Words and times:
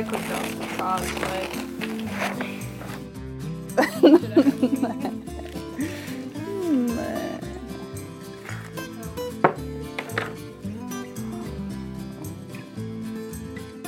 Rekur 0.00 0.20
tev 0.24 0.44
kādas 0.78 1.10
lietas. 1.20 1.66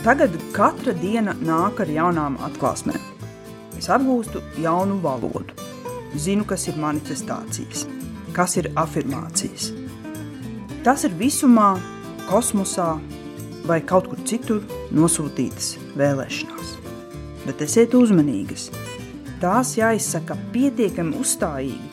Tagad 0.02 0.36
katra 0.52 0.93
diena 0.93 1.32
nāk 1.40 1.80
ar 1.80 1.88
jaunām 1.88 2.36
atklāsmēm. 2.44 3.00
Es 3.80 3.88
apgūstu 3.88 4.42
jaunu 4.60 4.98
valodu, 5.00 5.56
zinu, 6.12 6.44
kas 6.44 6.68
ir 6.68 6.76
manifestācijas, 6.82 7.86
kas 8.36 8.58
ir 8.60 8.68
afirmācijas. 8.85 9.71
Tas 10.85 11.08
ir 11.08 11.16
visumā, 11.16 11.71
kosmosā 12.29 12.90
vai 13.64 13.80
kaut 13.80 14.13
kur 14.13 14.21
citur 14.29 14.60
nosūtītas 14.93 15.82
vēlēšanās. 15.98 16.76
Bet 17.46 17.62
esiet 17.64 17.94
uzmanīgas. 17.98 18.68
Tās 19.42 19.74
jāizsaka 19.78 20.36
pietiekami 20.54 21.18
uzstājīgi 21.18 21.92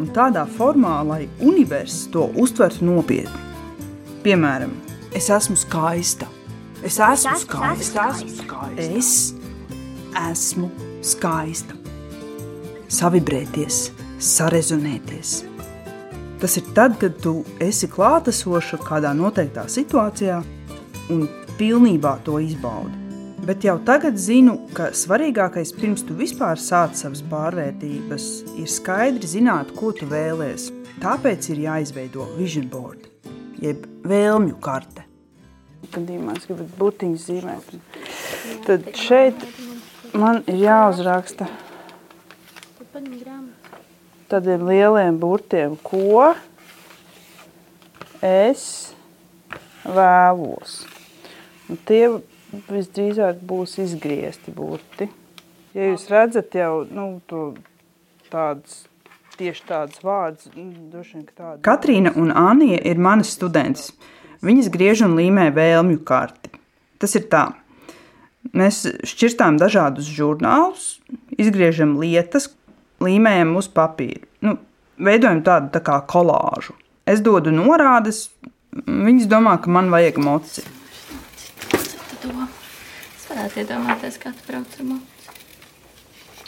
un 0.00 0.10
tādā 0.16 0.44
formā, 0.48 1.00
lai 1.06 1.22
universs 1.44 2.08
to 2.12 2.26
uztvertu 2.40 2.86
nopietni. 2.88 3.48
Piemēram, 4.24 4.72
es 5.16 5.30
esmu 5.32 5.56
skaista. 5.56 6.28
Es 6.84 6.98
esmu 7.00 7.36
skaista. 7.40 8.08
Es 8.76 9.12
esmu 10.28 10.70
skaista. 11.04 11.76
Savibrēties, 12.90 13.82
sarezonēties. 14.20 15.34
Tas 16.40 16.56
ir 16.56 16.70
tad, 16.76 16.96
kad 17.00 17.18
tu 17.20 17.42
esi 17.60 17.88
klātesoša 17.92 18.80
kādā 18.84 19.12
noteiktā 19.16 19.66
situācijā 19.68 20.40
un 21.12 21.28
pilnībā 21.60 22.16
to 22.24 22.40
izbaudi. 22.40 22.99
Bet 23.40 23.64
jau 23.64 23.78
tagad 23.80 24.18
zinu, 24.20 24.58
ka 24.76 24.90
svarīgākais 24.92 25.70
pirms 25.72 26.02
tu 26.04 26.12
vispār 26.18 26.60
sāc 26.60 26.98
savas 26.98 27.22
pārvērtības 27.30 28.26
ir 28.60 28.68
skaidri 28.68 29.30
zināt, 29.30 29.72
ko 29.78 29.94
tu 29.96 30.08
vēlies. 30.10 30.68
Tāpēc 31.00 31.48
ir 31.54 31.62
jāizveido 31.64 32.26
vision 32.36 32.68
board, 32.68 33.06
jeb 33.64 33.86
vēlmju 34.04 34.58
karte. 34.60 35.06
Gadījumā 35.94 36.36
es 36.36 36.44
gribu 36.50 36.68
butiņas 36.82 37.26
zīmēt. 37.30 37.72
Tad 38.68 38.92
šeit 39.00 39.48
man 40.12 40.42
ir 40.44 40.60
jāuzraksta 40.66 41.48
tādiem 44.30 44.68
lieliem 44.68 45.16
burtiem, 45.18 45.78
ko 45.80 46.34
es 48.20 48.66
vēlos. 49.88 50.82
Un 51.70 51.80
tie 51.88 52.04
visdrīzāk 52.70 53.42
būs 53.46 53.78
izgriezti 53.84 54.54
burti. 54.54 55.08
Ja 55.76 55.90
jūs 55.92 56.08
redzat 56.10 56.54
jau 56.58 56.84
nu, 56.90 57.20
to 57.30 57.52
tādas, 58.30 58.84
tieši 59.38 59.66
tādas 59.68 60.02
vārdas, 60.02 60.50
nu, 60.56 60.88
droši 60.90 61.16
vien, 61.16 61.26
ka 61.28 61.36
tāda. 61.36 61.60
Katrīna 61.66 62.14
un 62.18 62.32
Anija 62.34 62.80
ir 62.90 62.98
manas 63.02 63.32
studentes. 63.36 63.92
Viņas 64.42 64.70
griež 64.72 65.04
un 65.06 65.18
līmē 65.18 65.50
vēlmju 65.54 66.00
karti. 66.08 66.50
Tas 67.00 67.14
ir 67.18 67.28
tā. 67.32 67.50
Mēs 68.56 68.82
šķirstām 69.06 69.58
dažādus 69.60 70.08
žurnālus, 70.08 70.94
izgriežam 71.36 71.98
lietas, 72.00 72.48
līmējam 73.04 73.52
uz 73.60 73.68
papīra. 73.72 74.24
Nu, 74.44 74.56
veidojam 75.00 75.42
tādu 75.44 75.70
tā 75.76 75.82
kā 75.84 76.00
kolāžu. 76.08 76.74
Es 77.08 77.20
dodu 77.24 77.52
norādes, 77.52 78.28
viņas 78.86 79.28
domā, 79.30 79.58
ka 79.60 79.72
man 79.72 79.92
vajag 79.92 80.20
moci. 80.24 80.64
Varētu 83.40 83.62
iedomāties, 83.62 84.18
kā 84.20 84.34
tu 84.36 84.42
brauc 84.44 84.74
ar 84.76 84.84
moci. 84.84 85.08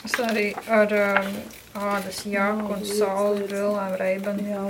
Es 0.05 0.13
arī 0.21 0.53
ar 0.69 0.91
um, 0.93 1.41
ādas 1.73 2.21
jaku 2.29 2.69
un 2.75 2.83
saules 2.85 3.47
brillēm 3.47 3.95
reibani. 3.97 4.45
Jā, 4.51 4.61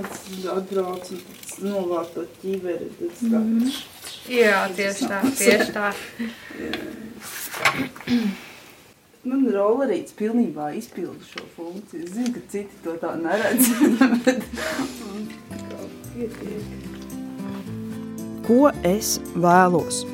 atbrauc 0.54 1.04
un 1.12 1.20
pēc 1.26 1.50
novārt 1.66 2.14
to 2.16 2.24
ķiveri. 2.38 2.88
Mhm. 3.28 3.68
Jā, 4.32 4.64
tieši 4.72 5.04
tā, 5.10 5.18
tieši 5.36 5.68
tā. 5.76 5.92
Man 9.28 9.44
rollerīts 9.52 10.16
pilnībā 10.16 10.72
izpilda 10.80 11.20
šo 11.28 11.44
funkciju. 11.58 12.08
Es 12.08 12.16
zinu, 12.16 12.32
ka 12.38 12.42
citi 12.48 12.72
to 12.88 12.96
tā 13.04 13.12
neredz. 13.20 13.68
Ko 18.48 18.72
es 18.80 19.20
vēlos? 19.36 20.13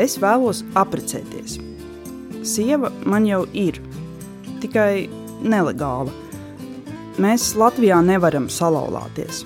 Es 0.00 0.16
vēlos 0.18 0.64
apprecēties. 0.74 1.60
Sieva 2.42 2.90
man 3.06 3.28
jau 3.28 3.44
ir, 3.54 3.78
tikai 4.58 5.06
nelegāla. 5.46 6.10
Mēs 7.22 7.52
Latvijā 7.54 8.00
nevaram 8.02 8.48
salauzties. 8.50 9.44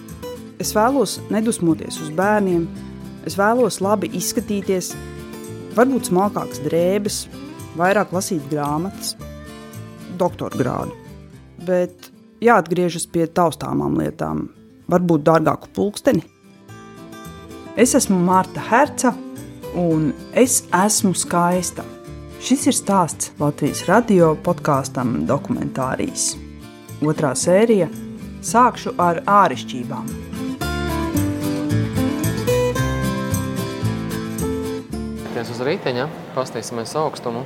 Es 0.58 0.72
vēlos 0.72 1.19
nedusmoties 1.28 2.00
uz 2.00 2.08
bērniem, 2.16 2.64
es 3.28 3.37
vēlos 3.37 3.82
labi 3.84 4.08
izskatīties, 4.16 4.94
varbūt 5.76 6.08
smalkākas 6.08 6.64
drēbes, 6.64 7.20
vairāk 7.76 8.16
lasīt 8.16 8.48
grāmatas, 8.48 9.19
doktora 10.19 10.56
grādu. 10.56 10.97
Bet 11.69 12.08
jāatgriežas 12.41 13.04
pie 13.12 13.28
taustāmām 13.28 14.00
lietām, 14.00 14.47
varbūt 14.88 15.28
dārgāku 15.28 15.69
pulksteni. 15.76 16.25
Es 17.78 17.92
esmu 17.94 18.16
Marta 18.25 18.64
Herca, 18.72 19.12
un 19.74 20.12
es 20.32 20.62
esmu 20.84 21.14
skaista. 21.16 21.84
Šis 22.38 22.68
ir 22.70 22.76
stāsts 22.76 23.32
Latvijas 23.40 23.82
radio 23.88 24.34
podkāstam 24.46 25.24
Dokumentārijas. 25.26 26.36
Otrā 27.02 27.32
sērija- 27.34 27.88
sākšu 28.52 28.94
ar 28.98 29.22
āršķirībām. 29.26 30.06
Mīties 35.24 35.50
uz 35.50 35.60
riteņa, 35.66 36.08
pastīsimies 36.34 36.94
augstumu. 36.94 37.44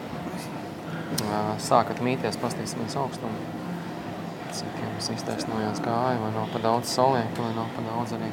Sākat 1.59 2.01
mīties, 2.05 2.37
pastīsimies 2.37 2.97
augstumu. 2.97 3.37
Cik 4.53 4.81
jums 4.85 5.09
iztaisnojās 5.17 5.81
kāja, 5.81 6.21
vai 6.21 6.33
nav 6.33 6.49
pa 6.53 6.59
daudz 6.59 6.89
saulieku, 6.89 7.41
vai 7.43 7.55
nav 7.55 7.69
pa 7.77 7.83
daudz 7.89 8.13
arī. 8.13 8.29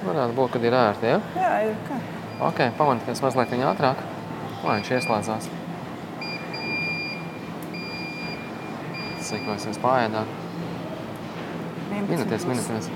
Varētu 0.00 0.32
būt, 0.36 0.52
kad 0.54 0.64
ir 0.64 0.74
ērti, 0.76 1.08
ja? 1.12 1.20
Jā, 1.36 1.54
ir 1.68 1.80
kā. 1.84 1.96
Ok, 2.48 2.60
pamatīties 2.78 3.20
mazliet 3.20 3.50
viņa 3.52 3.66
ātrāk, 3.68 3.98
lai 4.64 4.78
viņš 4.78 4.92
ieslēdzās. 4.96 5.48
Cik 9.30 9.42
vai 9.44 9.56
es 9.60 9.80
pārēdā? 9.82 10.22
Minūties, 11.90 12.46
minūties. 12.48 12.88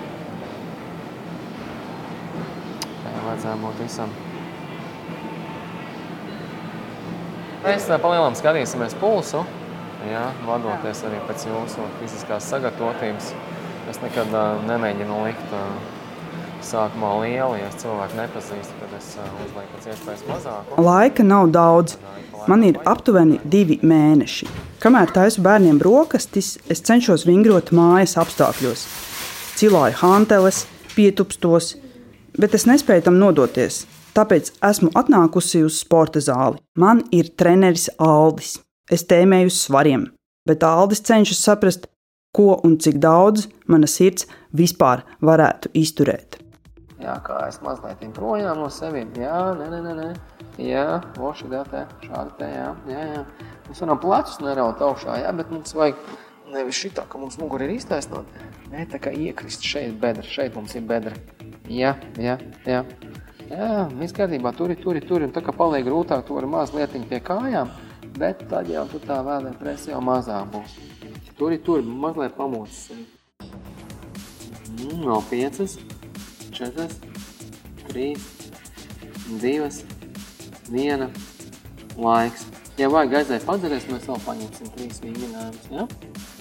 Tā 3.03 3.13
jau 3.13 3.25
vajadzēja 3.27 3.57
būt 3.61 3.83
visam. 3.85 4.15
Mēs 7.65 7.89
tā 7.89 7.99
palielam 8.01 8.35
skatīsimies 8.39 8.97
pulsu, 9.01 9.43
jā, 10.09 10.25
vadoties 10.49 11.05
arī 11.05 11.21
pēc 11.29 11.45
jūsu 11.51 11.85
fiziskās 12.01 12.49
sagatavotības. 12.49 13.29
Es 13.93 14.01
nekad 14.01 14.33
uh, 14.33 14.65
nemēģinu 14.65 15.21
likt 15.27 15.53
uh, 15.53 15.69
sākumā 16.67 17.11
lielu, 17.23 17.59
ja 17.61 17.69
es 17.69 17.79
cilvēku 17.83 18.19
nepazīstu, 18.19 18.77
tad 18.81 18.97
es 18.99 19.09
uh, 19.19 19.29
uzlieku 19.45 19.77
pēc 19.77 19.89
iespējas 19.93 20.25
mazāku. 20.29 20.85
Laika 20.85 21.27
nav 21.27 21.51
daudz. 21.55 21.97
Man 22.51 22.65
ir 22.67 22.77
aptuveni 22.85 23.39
divi 23.49 23.79
mēneši. 23.81 24.49
Kamēr 24.83 25.13
taisu 25.17 25.41
bērniem 25.45 25.79
brokastis, 25.81 26.59
es 26.69 26.83
cenšos 26.85 27.25
vingrot 27.25 27.73
mājas 27.73 28.19
apstākļos. 28.21 28.85
Cilāju 29.57 29.97
hanteles, 30.03 30.65
pietupstos, 30.97 31.75
bet 32.37 32.57
es 32.59 32.67
nespēju 32.69 33.07
tam 33.07 33.17
nodoties. 33.23 33.85
Tāpēc 34.15 34.53
esmu 34.63 34.93
atnākusi 34.95 35.65
uz 35.67 35.81
sporta 35.81 36.21
zāli. 36.23 36.61
Man 36.79 37.03
ir 37.15 37.33
treneris 37.39 37.89
Aldis. 37.99 38.59
Es 38.93 39.07
tēmēju 39.09 39.49
uz 39.49 39.59
svariem, 39.65 40.05
bet 40.47 40.63
Aldis 40.69 41.01
cenšas 41.09 41.41
saprast, 41.47 41.89
ko 42.35 42.59
un 42.67 42.77
cik 42.83 42.99
daudz 43.03 43.49
mana 43.71 43.89
sirds 43.91 44.29
vispār 44.53 45.07
varētu 45.25 45.71
izturēt. 45.79 46.39
Jā, 47.05 47.15
kā 47.21 47.39
es 47.51 47.59
mazliet 47.61 48.01
projām 48.17 48.63
no 48.63 48.71
sevis. 48.73 49.11
Jā, 49.21 49.39
nē, 49.59 49.67
nē, 49.75 49.95
nē. 49.99 50.07
Jā, 50.65 50.85
voši 51.19 51.51
tā, 51.53 51.61
tā, 51.69 51.83
šādi 52.05 52.37
tā, 52.39 52.49
jā, 52.49 52.69
jā, 52.89 53.03
jā. 53.11 53.25
Mēs 53.67 53.83
varam 53.83 54.01
plecus 54.01 54.39
neraut 54.41 54.81
augšā, 54.87 55.19
jā, 55.21 55.33
bet 55.37 55.51
mums 55.53 55.75
vajag 55.77 55.99
nevis 56.55 56.79
šitā, 56.79 57.05
ka 57.11 57.21
mums 57.21 57.37
muguri 57.41 57.67
ir 57.69 57.75
iztaisnota. 57.75 58.47
Nē, 58.73 58.87
tā 58.93 59.01
kā 59.03 59.13
iekrist 59.13 59.67
šeit 59.67 59.99
bedra, 60.01 60.25
šeit 60.25 60.57
mums 60.57 60.73
ir 60.79 60.87
bedra. 60.89 61.13
Jā, 61.69 61.93
jā, 62.21 62.39
jā. 62.65 62.85
Jā, 63.51 63.69
viss 64.01 64.17
kārtībā, 64.17 64.55
turi, 64.57 64.79
turi, 64.81 65.03
turi, 65.05 65.29
un 65.29 65.35
tā 65.35 65.43
kā 65.45 65.53
paliek 65.53 65.85
grūtāk, 65.85 66.25
tu 66.25 66.39
vari 66.39 66.49
mazliet 66.49 66.95
pie 67.11 67.21
kājām, 67.21 67.73
bet 68.17 68.47
tad 68.49 68.71
jau 68.73 68.87
tu 68.89 69.03
tā 69.05 69.21
vēdē 69.27 69.53
presa 69.61 69.93
jau 69.93 70.01
mazāk 70.05 70.49
būs. 70.55 70.79
Turi, 71.37 71.61
turi, 71.61 71.85
mazliet 71.85 72.39
pamūcis. 72.39 72.95
Mm, 74.75 75.05
vēl 75.05 75.23
piecas, 75.29 75.77
četras, 76.55 76.99
trīs, 77.89 78.25
divas, 79.43 79.83
viena, 80.71 81.11
laiks. 81.97 82.47
Ja 82.79 82.89
vajag 82.91 83.21
aiziet 83.21 83.45
padzerties, 83.47 83.87
mēs 83.87 84.07
vēl 84.09 84.23
paņemsim 84.25 84.71
trīs 84.75 84.99
vingrinājumus, 85.03 85.67
ja? 85.71 85.85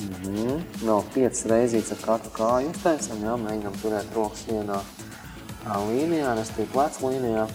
Mm 0.04 0.14
-hmm. 0.24 0.64
Vēl 0.82 1.04
piecas 1.14 1.46
reizītes 1.46 1.92
ar 1.94 2.00
katru 2.06 2.32
kāju 2.38 2.72
uztaisam, 2.72 3.22
ja? 3.22 3.36
Mēģinam 3.38 3.76
turēt 3.82 4.16
rokas 4.16 4.48
vienā 4.50 4.80
līnijā, 5.90 6.34
restīvi 6.40 6.72
plec 6.74 6.98
līnijā. 7.02 7.46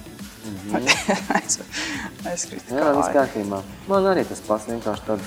Mm 0.45 0.57
-hmm. 0.71 1.59
Aizkrīt 2.31 2.71
Jā, 2.71 2.93
viss 2.97 3.15
kārtībā. 3.15 3.63
Man 3.89 4.07
arī 4.07 4.25
tas 4.29 4.41
pats 4.47 4.69
vienkārši 4.69 5.03
tad. 5.07 5.21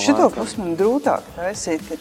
Šito 0.00 0.30
pusi 0.30 0.60
man 0.60 0.76
grūtāk 0.76 1.26
taisīt, 1.36 1.82
kad 1.88 1.98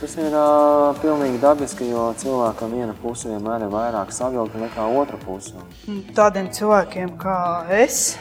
Tas 0.00 0.14
ir 0.16 0.32
uh, 0.32 0.96
pilnīgi 1.02 1.36
dabiski, 1.42 1.90
jo 1.92 2.06
cilvēkam 2.16 2.72
viena 2.72 2.94
puse 3.02 3.28
vienmēr 3.28 3.66
ir 3.66 3.72
vairāk 3.74 4.14
savilta 4.16 4.56
nekā 4.62 4.86
otra 4.96 5.18
puse. 5.20 5.60
Tādiem 6.16 6.48
cilvēkiem 6.56 7.12
kā 7.20 7.36
es, 7.82 8.14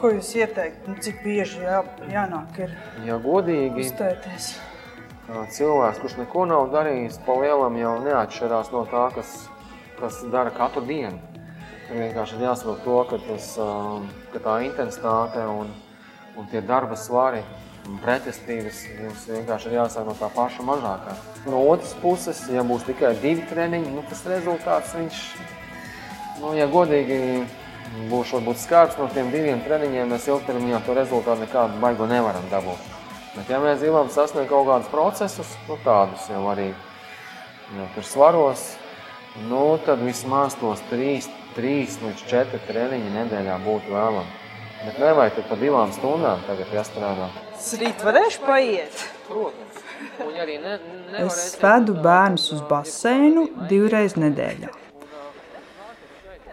ko 0.00 0.10
jūs 0.10 0.32
ieteikt, 0.40 0.88
nu, 0.90 0.96
cik 0.98 1.22
bieži 1.22 1.62
jā, 1.62 1.84
jānāk 2.10 2.58
ir 2.66 2.74
Ja 3.06 3.20
godīgi, 3.22 3.86
uzstēties? 3.86 4.50
kā 5.30 5.46
cilvēks, 5.54 6.00
kurš 6.02 6.16
neko 6.18 6.44
nav 6.50 6.68
darījis, 6.74 7.20
pa 7.26 7.38
lielam 7.38 7.76
jau 7.78 7.94
neatšķirās 8.02 8.72
no 8.74 8.82
tā, 8.90 9.06
kas, 9.14 9.34
kas 10.00 10.20
dara 10.32 10.50
katru 10.54 10.82
dienu. 10.88 11.20
Tur 11.86 11.98
vienkārši 12.02 12.38
ir 12.38 12.46
jāsaprot 12.48 12.82
to, 12.82 12.98
ka, 13.10 13.18
tas, 13.28 13.50
ka 14.34 14.42
tā 14.42 14.56
intensitāte 14.66 15.46
un, 15.54 15.70
un 16.34 16.50
tie 16.50 16.62
darba 16.66 16.98
svari 16.98 17.44
pretestības 18.02 18.82
jums 18.88 19.24
vienkārši 19.30 19.70
ir 19.70 19.78
jāsāk 19.78 20.06
no 20.08 20.14
tā 20.18 20.28
paša 20.34 20.64
mazākā. 20.66 21.14
No 21.46 21.62
otras 21.70 21.94
puses, 22.02 22.42
ja 22.52 22.64
būs 22.66 22.84
tikai 22.88 23.14
divi 23.22 23.46
treniņi, 23.50 23.94
nu, 23.94 24.04
tas 24.08 24.22
rezultāts 24.28 24.94
viņš, 24.96 25.22
nu, 26.42 26.52
ja 26.58 26.68
godīgi 26.70 27.20
būs 28.10 28.34
varbūt 28.36 28.60
skārts 28.62 28.98
no 29.00 29.08
tiem 29.14 29.32
diviem 29.32 29.62
treniņiem, 29.64 30.12
mēs 30.12 30.28
ilgtermiņā 30.30 30.82
to 30.86 30.94
rezultātu 30.98 31.44
nekādu 31.44 31.80
baigo 31.82 32.06
nevaram 32.10 32.46
dabūt. 32.52 32.86
Bet 33.34 33.50
ja 33.50 33.60
mēs 33.62 33.82
gribam 33.82 34.10
sasniegt 34.10 34.50
kaut 34.50 34.68
kādus 34.68 34.92
procesus, 34.92 35.56
nu, 35.68 35.78
tādus 35.84 36.28
jau 36.30 36.44
arī 36.52 36.70
jau 37.76 37.88
tur 37.94 38.06
svaros, 38.06 38.64
nu, 39.46 39.78
tad 39.86 40.02
vismaz 40.02 40.56
tos 40.58 40.82
trīs, 40.90 41.28
trīs 41.54 41.98
līdz 42.02 42.26
četri 42.30 42.62
treniņi 42.68 43.14
nedēļā 43.14 43.58
būtu 43.66 43.94
vēlami. 43.94 44.39
Bet 44.80 44.96
nevajag 44.96 45.34
tur 45.36 45.44
pa 45.50 45.56
divām 45.60 45.90
stundām 45.92 46.40
tagad 46.46 46.70
jāstrādā. 46.72 47.26
Rīt 47.80 48.04
varēšu 48.06 48.46
paiet. 48.46 49.02
Protams. 49.26 49.82
Un 50.24 50.32
ja 50.32 50.46
arī 50.46 50.56
ne, 50.62 50.78
Es 51.20 51.58
vedu 51.60 51.96
bērnus 52.00 52.46
uz 52.56 52.62
baseinu 52.68 53.44
divreiz 53.68 54.16
nedēļā. 54.16 54.72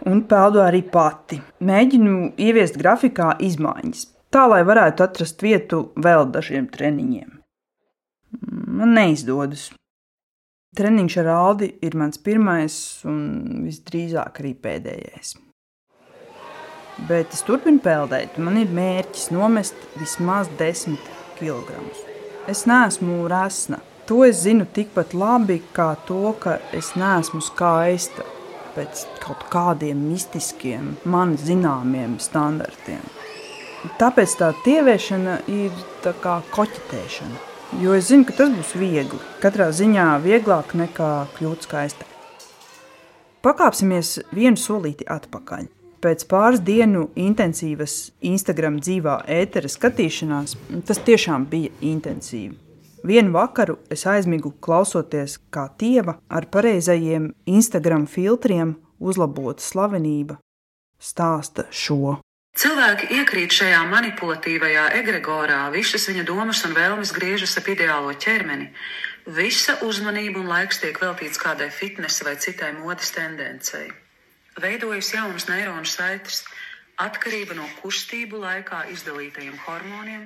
Un 0.08 0.22
peldu 0.28 0.60
arī 0.62 0.82
pati. 0.92 1.40
Mēģinu 1.64 2.34
ieviest 2.40 2.76
grafikā 2.80 3.32
izmaiņas, 3.48 4.04
tā 4.32 4.44
lai 4.52 4.60
varētu 4.68 5.04
atrast 5.08 5.42
vietu 5.44 5.86
vēl 5.96 6.28
dažiem 6.36 6.68
treniņiem. 6.72 7.34
Man 8.78 8.96
neizdodas. 9.00 9.70
Treniņš 10.76 11.20
ar 11.24 11.32
Aldi 11.32 11.72
ir 11.82 11.96
mans 11.96 12.20
pirmais 12.20 12.78
un 13.08 13.20
visdrīzāk 13.64 14.42
arī 14.44 14.52
pēdējais. 14.62 15.38
Bet 17.06 17.34
es 17.36 17.44
turpinu 17.46 17.78
peldēt. 17.84 18.40
Man 18.42 18.58
ir 18.58 18.72
mērķis 18.74 19.28
nomest 19.30 19.76
vismaz 20.00 20.50
10 20.58 20.98
kg. 21.38 21.78
Es 22.50 22.64
neesmu 22.66 23.28
resna. 23.30 23.78
To 24.08 24.24
es 24.24 24.40
zinu 24.42 24.64
tikpat 24.64 25.12
labi, 25.14 25.60
kā 25.76 25.92
to, 26.08 26.32
ka 26.40 26.56
es 26.74 26.94
neesmu 26.96 27.42
skaista 27.44 28.24
pēc 28.74 29.04
kaut 29.22 29.44
kādiem 29.52 30.00
mistiskiem, 30.08 30.94
man 31.04 31.36
zināmiem 31.38 32.16
standartiem. 32.22 33.04
Tāpēc 34.00 34.34
tā 34.40 34.50
tieviešana 34.64 35.38
ir 35.52 35.74
tā 36.02 36.14
kā 36.22 36.40
koķetēšana. 36.54 37.44
Jo 37.82 37.94
es 37.94 38.08
zinu, 38.08 38.24
ka 38.26 38.34
tas 38.38 38.50
būs 38.50 38.74
viegli. 38.80 39.20
Katrā 39.42 39.68
ziņā 39.76 40.10
vieglāk 40.24 40.72
nekā 40.78 41.12
kļūt 41.36 41.68
skaistai. 41.68 42.08
Pakāpsimies 43.44 44.16
vienu 44.34 44.58
solīti 44.58 45.06
atpakaļ. 45.06 45.68
Pēc 45.98 46.28
pāris 46.30 46.60
dienu 46.62 47.08
intensīvas 47.18 48.12
Instagram 48.22 48.76
dzīvā 48.78 49.16
ētera 49.34 49.66
skatīšanās, 49.66 50.54
tas 50.86 51.00
tiešām 51.02 51.48
bija 51.50 51.72
intensīvi. 51.82 52.54
Vienu 53.08 53.32
vakaru 53.34 53.78
es 53.90 54.04
aizmigu 54.10 54.52
klausoties, 54.62 55.38
kā 55.54 55.68
tieva 55.78 56.18
ar 56.28 56.46
pareizajiem 56.54 57.32
Instagram 57.50 58.06
filtriem 58.10 58.76
uzlabota 58.98 59.62
slavenība 59.62 60.38
stāsta 61.02 61.66
šo. 61.70 62.18
Cilvēki 62.58 63.12
iekrīt 63.18 63.54
šajā 63.54 63.84
manipulatīvajā 63.90 64.88
egregorā, 64.98 65.60
visas 65.74 66.08
viņa 66.10 66.24
domas 66.26 66.64
un 66.66 66.74
vēlmes 66.78 67.14
griežas 67.14 67.54
ap 67.58 67.70
ideālo 67.70 68.14
ķermeni. 68.14 68.72
Visa 69.34 69.80
uzmanība 69.86 70.40
un 70.42 70.50
laiks 70.50 70.78
tiek 70.82 70.98
veltīts 70.98 71.38
kādai 71.42 71.70
fitnesa 71.74 72.26
vai 72.26 72.38
citai 72.38 72.72
modes 72.78 73.14
tendencei. 73.14 73.90
Veidojas 74.58 75.12
jaunas 75.14 75.46
neironu 75.46 75.86
saites, 75.86 76.42
atkarība 76.98 77.54
no 77.54 77.66
kustību 77.78 78.40
laikā 78.42 78.88
izdalītajiem 78.90 79.54
hormoniem, 79.62 80.24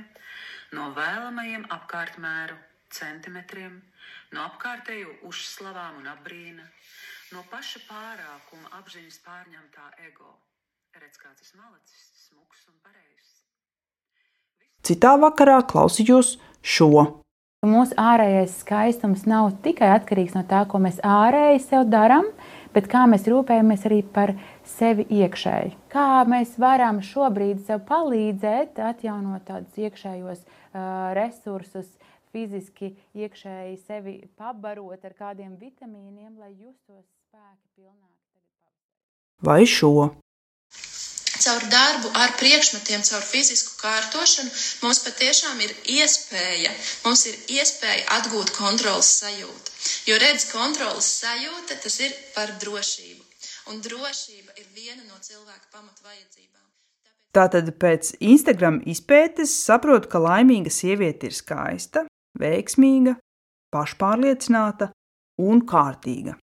no 0.72 0.88
vēlamajiem 0.96 1.66
apkārtmēru 1.76 2.56
centimetriem, 2.92 3.74
no 4.32 4.46
apkārtējo 4.46 5.18
uzslavām 5.28 6.00
un 6.00 6.08
apbrīna, 6.14 6.64
no 7.34 7.44
paša 7.50 7.84
pārākuma 7.90 8.72
apziņas 8.80 9.20
pārņemtā 9.26 9.90
ego. 10.08 10.32
Redz, 10.96 11.20
kāds 11.20 11.44
esmu 11.44 11.60
malacis, 11.60 12.08
smuks 12.24 12.64
un 12.68 12.80
pareizs. 12.80 13.32
Citā 14.80 15.12
vakarā 15.20 15.60
klausījos 15.68 16.38
šo. 16.64 17.20
Mūsu 17.62 17.94
ārējais 18.00 18.56
skaistums 18.64 19.20
nav 19.28 19.52
tikai 19.62 19.92
atkarīgs 19.94 20.32
no 20.34 20.40
tā, 20.48 20.64
ko 20.66 20.80
mēs 20.82 20.96
ārēji 21.06 21.60
sev 21.62 21.84
darām, 21.92 22.24
bet 22.24 22.61
kā 22.90 23.04
mēs 23.10 23.26
rūpējamies 23.28 23.86
arī 23.88 24.00
par 24.14 24.32
sevi 24.64 25.04
iekšēji. 25.12 25.74
Kā 25.92 26.22
mēs 26.28 26.54
varam 26.62 27.02
šobrīd 27.04 27.60
sev 27.66 27.82
palīdzēt, 27.88 28.80
atjaunot 28.80 29.44
tādus 29.48 29.76
iekšējos 29.76 30.46
uh, 30.46 31.12
resursus, 31.18 31.90
fiziski 32.32 32.94
iekšēji 33.12 33.76
sevi 33.84 34.16
pabarot 34.40 35.04
ar 35.04 35.16
kādiem 35.18 35.58
vitamīniem, 35.60 36.38
lai 36.40 36.54
justos 36.56 37.04
spēki 37.28 37.68
pilnāk. 37.76 38.16
Vai 39.42 39.64
šo? 39.68 40.21
Caur 41.44 41.64
darbu 41.72 42.12
ar 42.22 42.34
priekšmetiem, 42.40 43.02
caur 43.08 43.24
fizisku 43.26 43.74
kārtošanu, 43.80 44.50
mums 44.84 45.02
patiešām 45.06 45.60
ir 45.64 45.74
iespēja, 45.96 46.72
mums 47.06 47.26
ir 47.30 47.38
iespēja 47.58 48.06
atgūt 48.18 48.54
kontrolas 48.56 49.10
sajūtu. 49.22 49.74
Jo 50.10 50.18
redz, 50.22 50.46
kontrolas 50.52 51.10
sajūta 51.22 51.80
tas 51.82 51.98
ir 52.06 52.14
par 52.36 52.54
drošību. 52.62 53.22
Un 53.70 53.82
drošība 53.82 54.56
ir 54.58 54.66
viena 54.74 55.02
no 55.06 55.18
cilvēka 55.22 55.70
pamatvajadzībām. 55.74 56.66
Tātad 57.32 57.70
pēc 57.80 58.16
Instagram 58.20 58.80
izpētes 58.92 59.54
saprotu, 59.64 60.10
ka 60.12 60.20
laimīga 60.20 60.70
sieviete 60.70 61.30
ir 61.30 61.36
skaista, 61.36 62.04
veiksmīga, 62.38 63.16
pašpārliecināta 63.72 64.90
un 65.40 65.62
kārtīga. 65.68 66.36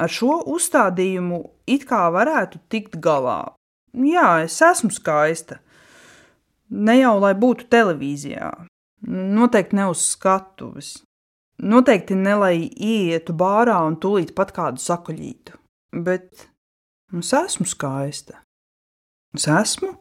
Ar 0.00 0.12
šo 0.12 0.38
uzstādījumu 0.54 1.40
it 1.68 1.88
kā 1.88 2.06
varētu 2.14 2.62
tikt 2.72 3.00
galā. 3.04 3.42
Jā, 3.90 4.40
es 4.44 4.60
esmu 4.62 4.92
skaista. 4.94 5.58
Ne 6.70 7.00
jau 7.00 7.16
lai 7.18 7.32
būtu 7.34 7.66
televīzijā, 7.72 8.50
noteikti 9.10 9.78
ne 9.78 9.88
uz 9.90 10.04
skatuves. 10.12 11.00
Noteikti 11.60 12.16
ne 12.16 12.36
lai 12.40 12.54
ietu 12.70 13.34
bārā 13.36 13.80
un 13.84 13.98
tūlīt 14.00 14.32
pat 14.36 14.54
kādu 14.56 14.80
sakaļītu. 14.80 15.58
Bet 16.06 16.46
es 17.18 17.32
esmu 17.36 17.66
skaista. 17.68 18.40
Es 19.36 19.48
esmu. 19.50 19.96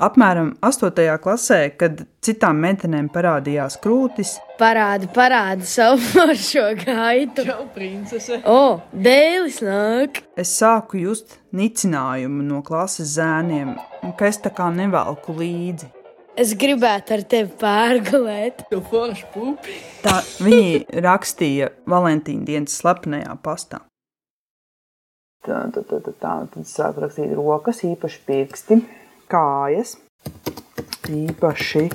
Apmēram 0.00 0.54
8. 0.64 0.96
klasē, 1.20 1.58
kad 1.76 1.98
citām 2.24 2.62
meitenēm 2.64 3.10
parādījās 3.12 3.74
krūtis, 3.84 4.38
Parādi, 4.56 5.10
parādi 5.12 5.66
savu 5.68 6.00
foršo 6.14 6.70
gaitu. 6.80 7.44
Čau, 7.44 7.66
princese. 7.74 8.38
O, 8.48 8.80
dēlis 8.92 9.58
nāk! 9.64 10.22
es 10.40 10.54
sāku 10.56 11.02
just 11.02 11.36
nicinājumu 11.52 12.46
no 12.48 12.62
klases 12.64 13.12
zēniem, 13.18 13.74
un 14.00 14.14
ka 14.16 14.30
es 14.30 14.40
tā 14.40 14.52
kā 14.56 14.70
nevelku 14.72 15.36
līdzi. 15.36 15.90
Es 16.40 16.54
gribētu 16.56 17.18
ar 17.18 17.24
tevi 17.28 17.52
pārgulēt. 17.60 18.64
Tu 18.70 18.80
forši 18.88 19.28
pupi. 19.34 19.76
Tā 20.00 20.22
viņi 20.40 21.02
rakstīja 21.04 21.68
Valentīna 21.90 22.48
dienas 22.48 22.78
slepenajā 22.80 23.36
pastā. 23.44 23.82
Tā, 25.44 25.60
tā, 25.74 25.84
tā, 25.84 26.00
tā, 26.04 26.16
tā. 26.20 26.32
Tad 26.54 26.68
sāk 26.68 27.00
rakstīt 27.00 27.36
rokas, 27.36 27.82
īpaši 27.88 28.24
pirksti, 28.28 28.80
kājas, 29.30 29.94
īpaši 31.10 31.86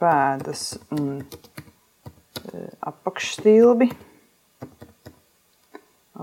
pēdas 0.00 0.62
un 0.94 1.20
e, 1.20 2.64
apakšstilbi. 2.90 3.90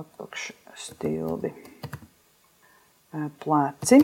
Apakšstilbi. 0.04 1.54
eh, 3.14 3.30
pleci, 3.44 4.00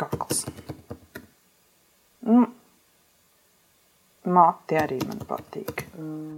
kakls. 0.00 0.46
Nu, 2.22 2.46
Mati 4.22 4.76
arī 4.78 5.00
man 5.02 5.18
patīk. 5.26 5.80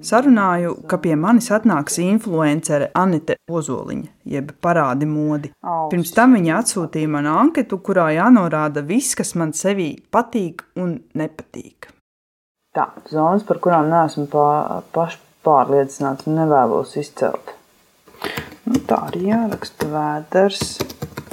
Sarunāju, 0.04 0.70
ka 0.88 0.96
pie 1.04 1.12
manis 1.20 1.50
atnāks 1.52 1.98
influencere 2.00 2.86
Anite 2.96 3.36
Ozoliņa, 3.44 4.08
jeb 4.32 4.54
parādi 4.64 5.04
modi. 5.08 5.50
Ausis. 5.60 5.90
Pirms 5.92 6.14
tam 6.16 6.32
viņa 6.38 6.54
atsūtīja 6.62 7.10
man 7.12 7.28
anketu, 7.28 7.76
kurā 7.84 8.06
jānorāda 8.16 8.80
viss, 8.88 9.12
kas 9.18 9.34
man 9.36 9.52
sevī 9.52 9.90
patīk 10.08 10.64
un 10.80 10.96
nepatīk. 11.12 11.90
Tā, 12.74 12.86
zonas, 13.12 13.44
par 13.44 13.60
kurām 13.60 13.92
neesmu 13.92 14.24
pā, 14.32 14.46
paši 14.96 15.20
pārliecināts 15.44 16.24
un 16.24 16.40
nevēlos 16.40 16.96
izcelt. 16.98 17.52
Nu, 18.64 18.80
tā 18.88 19.02
arī 19.10 19.28
jāraksta 19.28 19.90
vēders, 19.92 20.64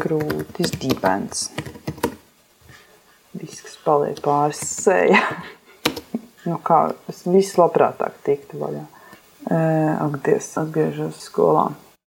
krūtis, 0.03 0.75
dibens. 0.83 1.47
Viss, 3.39 3.63
kas 3.63 3.79
paliek 3.87 4.19
pāris 4.19 4.59
sējā. 4.83 5.23
Nu, 6.47 6.57
kā 6.65 6.81
es 7.11 7.23
vislabprātāk 7.27 8.17
tiktu 8.25 8.59
vaļā. 8.61 8.83
E, 9.51 9.59
ak, 9.97 10.19
Dievs, 10.25 10.51
atgriežos 10.61 11.21
skolā. 11.25 11.71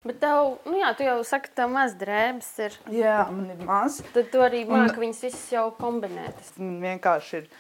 Bet 0.02 0.18
tev, 0.24 0.56
nu 0.66 0.80
jā, 0.80 0.90
tu 0.98 1.06
jau 1.06 1.20
saki, 1.28 1.52
tev 1.54 1.70
maz 1.70 1.94
drēbes 2.00 2.48
ir. 2.66 2.78
Jā, 2.90 3.20
man 3.30 3.52
ir 3.54 3.60
maz. 3.68 4.00
Tad 4.16 4.32
tu 4.34 4.42
arī 4.42 4.64
māki 4.66 5.04
viņas 5.04 5.20
visas 5.28 5.44
jau 5.54 5.68
kombinēt. 5.78 6.40
Man 6.58 6.80
vienkārši 6.82 7.44
ir 7.44 7.52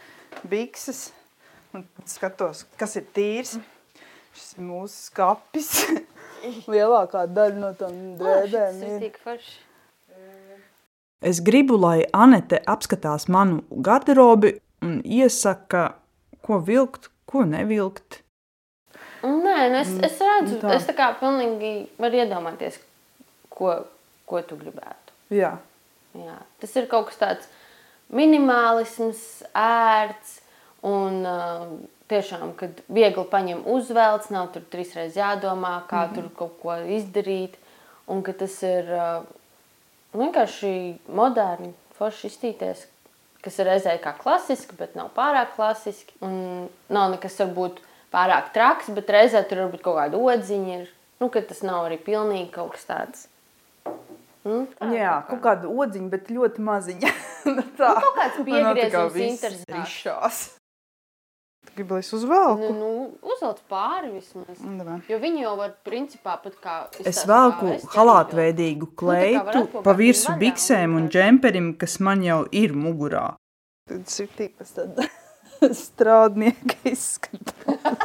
bikses 0.50 1.12
un 1.78 1.86
skatos, 2.10 2.64
kas 2.82 2.98
ir 2.98 3.06
tīrs. 3.14 3.60
Šis 4.34 4.56
ir 4.58 4.66
mūsu 4.66 5.06
skapis. 5.12 5.70
Lielākā 6.72 7.28
daļa 7.30 7.62
no 7.62 7.76
tām 7.78 8.00
drēbēm 8.18 8.56
Tas 8.56 8.82
ir 8.82 8.96
ir. 8.96 9.04
tik 9.06 9.22
forši. 9.22 9.60
Es 11.22 11.38
gribu, 11.46 11.76
lai 11.78 12.00
Anete 12.18 12.58
apskatās 12.66 13.28
manu 13.30 13.62
garderobi 13.86 14.56
un 14.82 15.04
iesaka, 15.06 15.92
ko 16.46 16.60
vilkt, 16.60 17.10
ko 17.26 17.46
nevilkt. 17.48 18.22
Nē, 19.22 19.58
nu 19.70 19.82
es, 19.82 19.92
es 20.02 20.18
redzu, 20.18 20.58
nu 20.58 20.62
tā. 20.64 20.76
es 20.76 20.88
tā 20.88 20.96
kā 20.98 21.12
pilnīgi 21.20 21.74
varu 22.02 22.24
iedomāties, 22.24 22.80
ko, 23.54 23.76
ko 24.26 24.42
tu 24.42 24.58
gribētu. 24.58 25.14
Jā, 25.32 25.60
Jā. 26.18 26.38
Tas 26.60 26.76
ir 26.76 26.88
kaut 26.92 27.10
kas 27.10 27.20
tāds 27.20 27.50
minimālisms, 28.12 29.22
ērts 29.56 30.40
un 30.88 31.22
uh, 31.28 31.68
tiešām, 32.12 32.52
kad 32.60 32.82
viegli 32.92 33.24
paņem 33.32 33.64
uzvelc, 33.72 34.28
nav 34.34 34.50
tur 34.56 34.66
trīsreiz 34.74 35.16
jādomā, 35.16 35.82
kā 35.88 36.06
mm 36.06 36.10
-hmm. 36.10 36.16
tur 36.16 36.30
kaut 36.36 36.58
ko 36.62 36.76
izdarīt. 36.98 37.56
Un 38.08 38.24
ka 38.24 38.34
tas 38.34 38.64
ir 38.64 38.92
uh, 38.92 39.24
vienkārši 40.14 40.98
moderni, 41.08 41.74
forši 41.96 42.28
iztīties, 42.28 42.88
kas 43.46 43.60
ir 43.60 43.70
reizē 43.72 43.96
kā 44.02 44.14
klasiski, 44.18 44.78
bet 44.80 44.96
nav 44.98 45.12
pārāk 45.18 45.56
klasiski. 45.58 46.16
Un 46.26 46.70
nav 46.94 47.12
nekas 47.16 47.40
varbūt 47.42 47.82
pārāk 48.14 48.52
traks, 48.56 48.92
bet 48.96 49.12
reizē 49.14 49.44
tur 49.48 49.66
varbūt 49.66 49.84
kaut 49.86 50.00
kāda 50.00 50.22
odziņa 50.22 50.80
ir. 50.80 50.88
Nu, 51.22 51.30
ka 51.34 51.44
tas 51.46 51.62
nav 51.66 51.90
arī 51.90 52.00
pilnīgi 52.02 52.50
kaut 52.54 52.76
kas 52.78 52.88
tāds. 52.90 53.28
Nu, 54.42 54.64
tā 54.74 54.88
Jā 54.96 55.20
kaut 55.28 55.36
kaut 55.36 55.44
kāda 55.46 55.70
odziņa, 55.70 56.10
bet 56.14 56.32
ļoti 56.34 56.66
maziņa. 56.70 57.14
Nu, 57.42 57.64
tā. 57.74 57.88
Nu, 57.90 58.02
kaut 58.06 58.18
kāds 58.20 58.36
viss 59.16 59.42
interesants. 59.42 59.66
Gribi, 61.76 61.92
lai 61.96 62.02
es 62.04 62.12
uzvelku? 62.16 62.62
Nu, 62.62 62.70
nu, 62.78 62.90
uzvelc 63.34 63.60
pāri 63.72 64.10
vismaz. 64.14 64.58
Nu, 64.64 64.72
davai. 64.80 64.98
Jo 65.10 65.18
viņi 65.22 65.40
jau 65.46 65.54
var, 65.60 65.72
principā, 65.88 66.34
pat 66.44 66.56
kā. 66.64 66.76
Es 67.00 67.04
izstāst, 67.04 67.30
velku 67.32 67.66
es 67.76 67.84
halātveidīgu 67.96 68.86
var 68.90 68.96
kleitu 69.02 69.42
atpakaļ 69.42 69.66
pa 69.88 69.94
un 69.98 70.04
biksēm 70.42 70.90
un 71.00 71.04
džemperim, 71.14 71.68
kas 71.82 71.94
man 72.04 72.20
jau 72.26 72.42
ir 72.52 72.72
mugurā. 72.78 73.28
Tas 73.92 74.14
ir 74.24 74.30
tipas 74.38 74.70
tad 74.78 74.92
strādnieka 75.86 76.76
izskatās. 76.92 78.00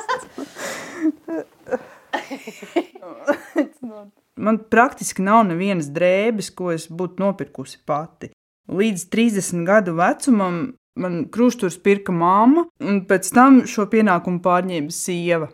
Man 4.37 4.59
praktiski 4.71 5.25
nav 5.25 5.47
nevienas 5.49 5.89
drēbes, 5.93 6.51
ko 6.57 6.71
es 6.75 6.87
būtu 6.93 7.23
nopirkusi 7.23 7.79
pati. 7.89 8.31
Līdz 8.69 9.07
30 9.13 9.65
gadu 9.65 9.95
vecumam 9.97 10.75
man 10.97 11.27
krusturs 11.33 11.77
pirka 11.83 12.15
mamma, 12.15 12.67
un 12.81 13.05
pēc 13.09 13.31
tam 13.37 13.63
šo 13.69 13.87
pienākumu 13.93 14.43
pārņēma 14.45 14.95
sieva. 14.95 15.51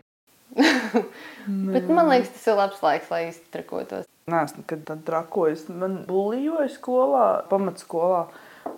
Bet 1.72 1.88
man 1.90 2.10
liekas, 2.10 2.32
tas 2.36 2.48
ir 2.52 2.58
labs 2.58 2.82
laiks, 2.84 3.10
lai 3.10 3.22
iztrakotos. 3.30 4.06
Nē, 4.30 4.44
es 4.46 4.54
nekad 4.54 4.84
tādu 4.86 5.06
trakoju. 5.08 5.56
Es- 5.56 5.68
Man 5.68 6.02
buļļoja 6.06 6.68
skolā, 6.76 7.26
pamatskolā. 7.50 8.26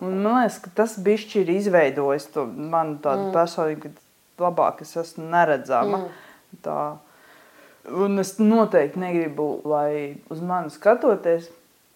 Un 0.01 0.23
man 0.25 0.41
liekas, 0.41 0.61
ka 0.65 0.71
tas 0.81 0.97
bišķi 1.05 1.43
ir 1.43 1.51
izveidojis 1.59 2.31
to 2.33 2.47
manu 2.47 2.97
tādu 3.05 3.29
mm. 3.29 3.35
personību, 3.35 3.93
ka 3.93 4.47
labāk 4.47 4.81
es 4.87 4.95
esmu 4.97 5.29
neredzama. 5.35 6.01
Mm. 6.07 6.63
Tā. 6.65 6.79
Un 7.93 8.19
es 8.23 8.39
noteikti 8.41 9.03
negribu, 9.03 9.61
lai 9.69 10.17
uz 10.33 10.41
mani 10.41 10.73
skatoties, 10.73 11.51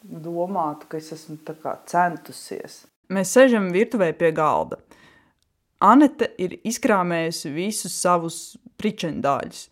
domātu, 0.04 0.90
ka 0.90 1.00
es 1.00 1.08
esmu 1.16 1.38
tā 1.46 1.56
kā 1.56 1.78
centusies. 1.88 2.82
Mēs 3.08 3.30
sēžam 3.32 3.70
virtuvē 3.72 4.10
pie 4.12 4.28
galda. 4.36 4.76
Anete 5.80 6.26
ir 6.42 6.58
izkrāmējusi 6.66 7.52
visus 7.54 7.94
savus 7.96 8.38
pričendāļus, 8.76 9.68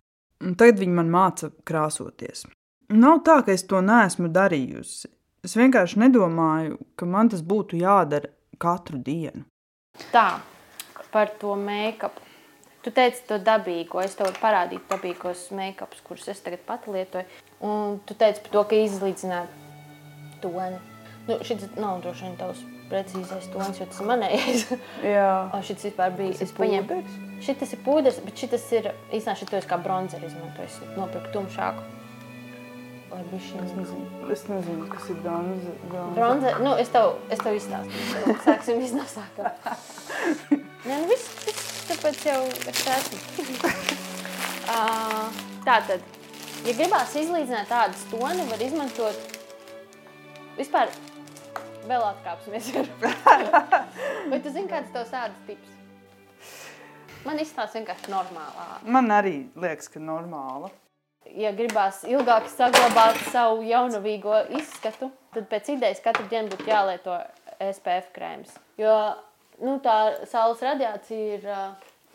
un 0.46 0.54
tagad 0.56 0.78
viņa 0.80 0.94
man 0.96 1.10
māca 1.12 1.50
krāsoties. 1.68 2.46
Nav 2.94 3.20
tā, 3.26 3.40
ka 3.44 3.52
es 3.52 3.66
to 3.68 3.82
neesmu 3.82 4.30
darījusi. 4.32 5.10
Es 5.44 5.56
vienkārši 5.58 6.00
nedomāju, 6.04 6.78
ka 6.96 7.08
man 7.10 7.28
tas 7.28 7.42
būtu 7.42 7.76
jādara 7.80 8.30
katru 8.62 9.02
dienu. 9.04 9.44
Tā, 10.14 10.38
par 11.12 11.34
to 11.40 11.56
make-up. 11.58 12.22
Tu 12.86 12.92
teici 12.94 13.26
to 13.26 13.40
dabīgo, 13.42 13.98
es 14.00 14.14
tev 14.16 14.30
parādīt 14.40 14.86
dabīgos 14.88 15.48
make-ups, 15.58 16.00
kurus 16.06 16.30
es 16.32 16.40
tagad 16.40 16.62
pati 16.68 16.94
lietoju. 16.94 17.42
Un 17.66 17.98
tu 18.06 18.14
teici 18.14 18.46
par 18.46 18.54
to, 18.54 18.64
ka 18.70 18.80
izlīdzināt 18.86 20.40
toni. 20.40 20.80
Nu, 21.26 21.40
šis 21.42 21.66
nav 21.74 22.00
droši 22.06 22.28
vien 22.28 22.40
tavs 22.40 22.64
precīzais 22.90 23.48
tonis, 23.52 23.80
jo 23.80 23.86
tas 23.90 24.00
ir 24.02 24.08
manējais. 24.12 24.64
Jā, 25.16 25.28
O, 25.56 25.60
šis 25.66 25.88
vispār 25.88 26.14
bija. 26.18 26.32
Tas 26.36 26.42
ir 26.42 26.48
Es 26.48 26.54
paņēmu. 26.60 26.86
pūders? 26.90 27.18
Šis 27.46 27.74
ir 27.76 27.80
pūderis, 27.84 28.20
bet 28.24 28.42
šis 28.44 28.66
ir 28.78 28.90
īstenībā 29.12 29.34
šis 29.42 29.68
kā 29.70 29.78
bronzeri 29.84 30.28
izmantojis. 30.30 30.78
Nopirku 30.96 31.32
tumšāku. 31.34 31.84
Lai 33.10 33.22
bišķiņ- 33.30 33.64
es 33.64 33.72
nezinu, 33.78 34.06
es 34.34 34.42
nezinu 34.50 34.86
kas 34.92 35.04
ir 35.12 35.18
bronze. 35.24 35.70
bronze. 35.90 36.14
Bronze, 36.16 36.54
nu, 36.64 36.72
es 36.82 36.88
tev, 36.92 37.12
es 37.32 37.38
tev 37.38 37.54
izstāstīšu. 37.56 38.34
Sāksim 38.44 38.80
sākuma. 39.12 39.52
Nē, 40.86 40.98
nu 41.00 41.06
viss, 41.10 41.28
viss, 41.46 41.70
tāpēc 41.88 42.24
jau 42.26 42.40
es 42.72 42.82
esmu. 42.96 43.18
uh, 44.74 45.40
tātad, 45.64 46.02
ja 46.66 46.74
gribās 46.76 47.14
izlīdzināt 47.16 47.70
tādas 47.70 48.02
toni, 48.10 48.44
var 48.50 48.62
izmantot 48.66 49.38
vispār 50.58 50.90
vēl 51.88 52.04
atkāpsimies. 52.12 52.72
Vai 54.30 54.40
tu 54.44 54.52
zini, 54.52 54.68
kāds 54.70 54.92
tavs 54.94 55.14
ādas 55.14 55.42
tips? 55.48 55.72
Man 57.26 57.40
izstāsta 57.42 57.80
vienkārši 57.80 58.12
normālā. 58.12 58.66
Man 58.86 59.10
arī 59.10 59.36
liekas, 59.58 59.88
ka 59.90 60.02
normāla. 60.02 60.70
ja 61.34 61.50
gribās 61.56 62.04
ilgāk 62.06 62.46
saglabāt 62.52 63.18
savu 63.32 63.64
jaunavīgo 63.66 64.44
izskatu, 64.58 65.10
tad 65.34 65.48
pēc 65.50 65.72
idejas 65.74 66.02
katru 66.04 66.28
dienu 66.30 66.52
būtu 66.52 66.68
jālieto 66.70 67.16
SPF 67.58 68.12
krēms. 68.14 68.54
Jo 68.78 68.94
nu, 69.58 69.78
tā 69.82 70.26
saules 70.30 70.62
radiācija 70.62 71.40
ir 71.40 71.50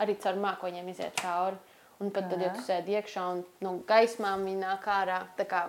arī 0.02 0.16
caur 0.22 0.40
mākoņiem 0.42 0.90
iziet 0.94 1.20
cauri. 1.22 1.60
Un 2.02 2.10
pat 2.10 2.32
tad, 2.32 2.42
ja 2.42 2.50
tu 2.56 2.64
sēdi 2.66 2.96
iekšā 2.98 3.24
un 3.30 3.44
no 3.62 3.76
gaismām 3.86 4.48
viņi 4.48 4.64
nāk 4.64 4.88
ārā, 4.90 5.20
tā 5.38 5.46
kā, 5.46 5.68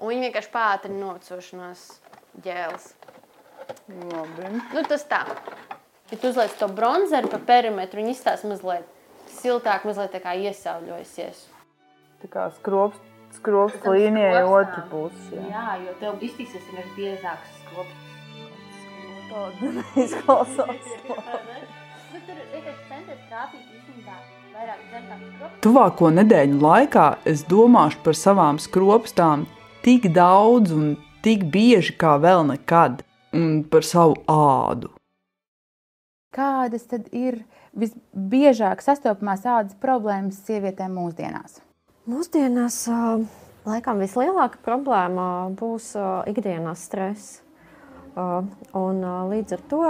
un 0.00 0.10
viņi 0.10 0.24
vienkārši 0.26 0.50
pātrina 0.50 0.98
novecošanās 1.04 1.84
ģēles. 2.42 2.88
Labi. 4.12 4.50
Nu, 4.74 4.82
tas 4.88 5.04
tā. 5.10 5.22
Ja 6.12 6.18
tu 6.20 6.28
uzliec 6.28 6.52
to 6.60 6.68
bronzeru 6.68 7.30
pa 7.32 7.38
perimetru, 7.40 8.02
viņi 8.02 8.12
izstāsta 8.16 8.48
mazliet 8.50 8.84
siltāk, 9.32 9.86
mazliet 9.88 10.12
tā 10.12 10.20
kā 10.24 10.34
iesauļojusies. 10.36 11.38
Tā 12.22 12.28
kā 12.30 12.46
skrops, 12.58 12.98
skrops 13.38 13.78
Tam 13.82 13.94
līnijai 13.96 14.42
skropstām. 14.42 14.58
otru 14.58 14.82
pusi. 14.92 15.36
Jā. 15.38 15.46
Jā, 15.52 15.76
jo 15.86 15.94
tev 16.02 16.24
iztīsies 16.28 16.66
vienkārši 16.68 16.92
biezāks 16.98 17.54
skrops. 17.62 17.96
Tāda 19.32 19.70
neizklausās. 19.78 20.90
Nu, 22.12 22.20
tur 22.26 22.36
vienkārši 22.52 22.84
centies 22.90 23.22
trāpīt 23.30 23.72
īstenībā 23.78 24.18
vairāk 24.52 24.82
dzertām 24.90 25.22
skrops. 25.30 25.56
Tuvāko 25.64 26.10
nedēļu 26.18 26.60
laikā 26.62 27.06
es 27.32 27.46
domāšu 27.48 28.02
par 28.04 28.18
savām 28.20 28.60
skropstām 28.60 29.46
tik 29.86 30.10
daudz 30.14 30.74
un 30.76 30.92
tik 31.24 31.46
bieži 31.54 31.96
kā 31.98 32.18
vēl 32.20 32.44
nekad, 32.52 33.00
un 33.36 33.62
par 33.68 33.86
savu 33.86 34.18
ādu. 34.30 34.92
Kādas 36.32 36.88
tad 36.88 37.10
ir 37.12 37.42
visbiežāk 37.76 38.80
sastopamās 38.84 39.44
ādas 39.44 39.76
problēmas 39.80 40.40
sievietēm 40.46 40.94
mūsdienās? 40.96 41.60
Mūsdienās 42.08 42.78
Laikam 43.62 44.00
vislielākā 44.02 44.58
problēma 44.64 45.24
būs 45.54 45.92
ikdienas 46.26 46.80
stress. 46.88 47.36
Un, 48.18 48.98
līdz 49.30 49.54
ar 49.54 49.62
to 49.70 49.82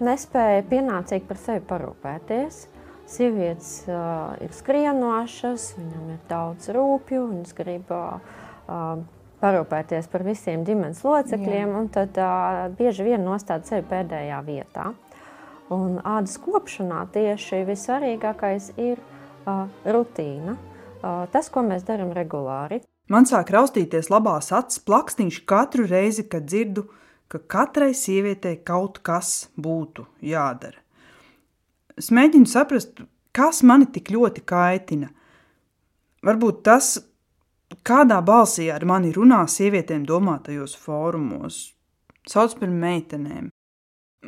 nespēja 0.00 0.64
pienācīgi 0.70 1.28
par 1.28 1.40
sevi 1.42 1.60
parūpēties. 1.68 2.62
Sievietes 3.08 3.68
uh, 3.88 4.34
ir 4.44 4.52
skrienošas, 4.52 5.70
viņam 5.78 6.08
ir 6.12 6.18
daudz 6.28 6.68
rūpju, 6.76 7.22
viņas 7.30 7.54
grib 7.56 7.92
parūpēties 9.42 10.08
par 10.12 10.24
visiem 10.26 10.64
ģimenes 10.66 11.04
locekļiem, 11.06 11.68
Jā. 11.68 11.80
un 11.80 11.90
tad 11.94 12.18
uh, 12.22 12.66
bieži 12.78 13.06
vien 13.06 13.24
nostāda 13.26 13.68
sevi 13.68 13.86
pēdējā 13.90 14.40
vietā. 14.46 14.90
Un 15.74 15.98
ādas 16.00 16.38
kopšanā 16.40 17.04
tieši 17.12 17.62
vissvarīgākais 17.68 18.72
ir 18.80 19.00
uh, 19.00 19.66
rutīna. 19.84 20.56
Uh, 20.98 21.26
tas, 21.32 21.50
ko 21.52 21.62
mēs 21.66 21.84
darām 21.86 22.14
regulāri. 22.16 22.80
Man 23.08 23.28
sāk 23.28 23.52
raustīties 23.54 24.10
labās 24.12 24.50
acis 24.52 24.82
plakstiņš 24.84 25.42
katru 25.48 25.86
reizi, 25.88 26.26
kad 26.28 26.48
dzirdu, 26.48 26.88
ka 27.28 27.40
katrai 27.40 27.92
sievietei 27.96 28.58
kaut 28.64 28.98
kas 29.04 29.48
būtu 29.56 30.06
jādara. 30.24 30.80
Es 31.98 32.10
mēģinu 32.14 32.48
saprast, 32.48 33.00
kas 33.34 33.62
mani 33.66 33.88
tik 33.92 34.10
ļoti 34.14 34.44
kaitina. 34.48 35.10
Varbūt 36.26 36.62
tas, 36.66 36.96
kādā 37.84 38.20
balsī 38.24 38.68
ar 38.72 38.84
mani 38.88 39.12
runā 39.12 39.42
sievietēm 39.48 40.06
domātajos 40.08 40.76
fórumos, 40.76 41.60
sauc 42.28 42.56
par 42.60 42.72
meitenēm. 42.72 43.48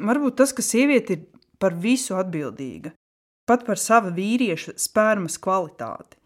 Varbūt 0.01 0.39
tas, 0.41 0.53
ka 0.53 0.63
sieviete 0.63 1.17
ir 1.17 1.27
par 1.61 1.75
visu 1.77 2.17
atbildīga, 2.21 2.93
pat 3.49 3.67
par 3.67 3.81
sava 3.81 4.13
vīrieša 4.15 4.77
spermas 4.79 5.39
kvalitāti, 5.43 6.17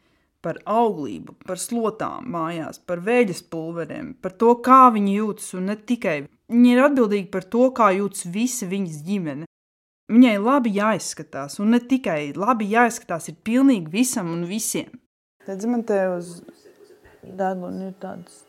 par 0.44 0.60
auglību, 0.68 1.38
par 1.48 1.58
slotām 1.60 2.28
mājās, 2.34 2.78
par 2.78 3.00
vēļas 3.00 3.42
pulveriem, 3.50 4.12
par 4.20 4.34
to, 4.36 4.52
kā 4.60 4.90
viņi 4.94 5.16
jūtas, 5.16 5.54
un 5.58 5.70
ne 5.72 5.76
tikai. 5.76 6.24
Viņa 6.52 6.74
ir 6.74 6.82
atbildīga 6.84 7.30
par 7.32 7.46
to, 7.48 7.70
kā 7.72 7.88
jūtas 7.96 8.26
visa 8.28 8.68
viņas 8.68 9.00
ģimene. 9.06 9.48
Viņai 10.12 10.34
labi 10.36 10.74
jāizskatās, 10.76 11.56
un 11.64 11.72
ne 11.72 11.80
tikai 11.80 12.34
labi 12.36 12.68
jāizskatās, 12.68 13.30
ir 13.32 13.40
pilnīgi 13.40 13.88
visam 13.94 14.28
un 14.34 14.44
visiem. 14.44 14.92
Redz, 15.48 15.64
man 15.68 15.80
te 15.88 15.96
uz 16.12 16.42
deguna 17.38 17.88
ir 17.90 17.94
tāds, 18.02 18.42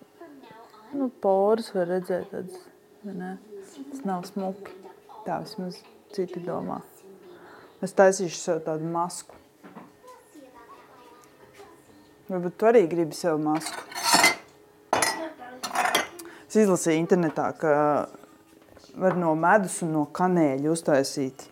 nu, 0.93 1.09
poras 1.23 1.71
var 1.75 1.89
redzēt 1.93 2.27
tāds, 2.33 2.59
ne, 3.07 3.35
tas 3.77 4.03
nav 4.07 4.27
smuki. 4.29 4.75
Tā 5.25 5.39
vismaz 5.41 5.79
citi 6.13 6.37
domā. 6.45 6.83
Es 7.81 7.95
taisīšu 7.97 8.37
sev 8.37 8.59
tādu 8.65 8.85
masku. 8.93 9.33
Varbūt 12.29 12.55
tu 12.57 12.67
arī 12.69 12.83
gribi 12.89 13.17
sev 13.17 13.39
masku. 13.41 13.81
Es 16.45 16.59
izlasīju 16.61 17.01
internetā, 17.01 17.49
ka 17.57 17.71
var 18.95 19.17
no 19.19 19.33
medus 19.35 19.81
un 19.85 19.91
no 19.97 20.05
kanēļa 20.15 20.71
uztaisīt. 20.71 21.47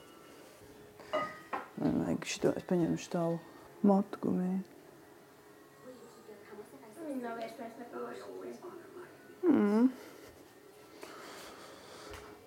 Man 1.82 2.04
vajag 2.06 2.30
šito, 2.30 2.54
es 2.58 2.70
paņemšu 2.70 3.10
tālu 3.12 3.42
matu 3.84 4.22
gumiju. 4.24 4.62
Mm. 9.44 9.90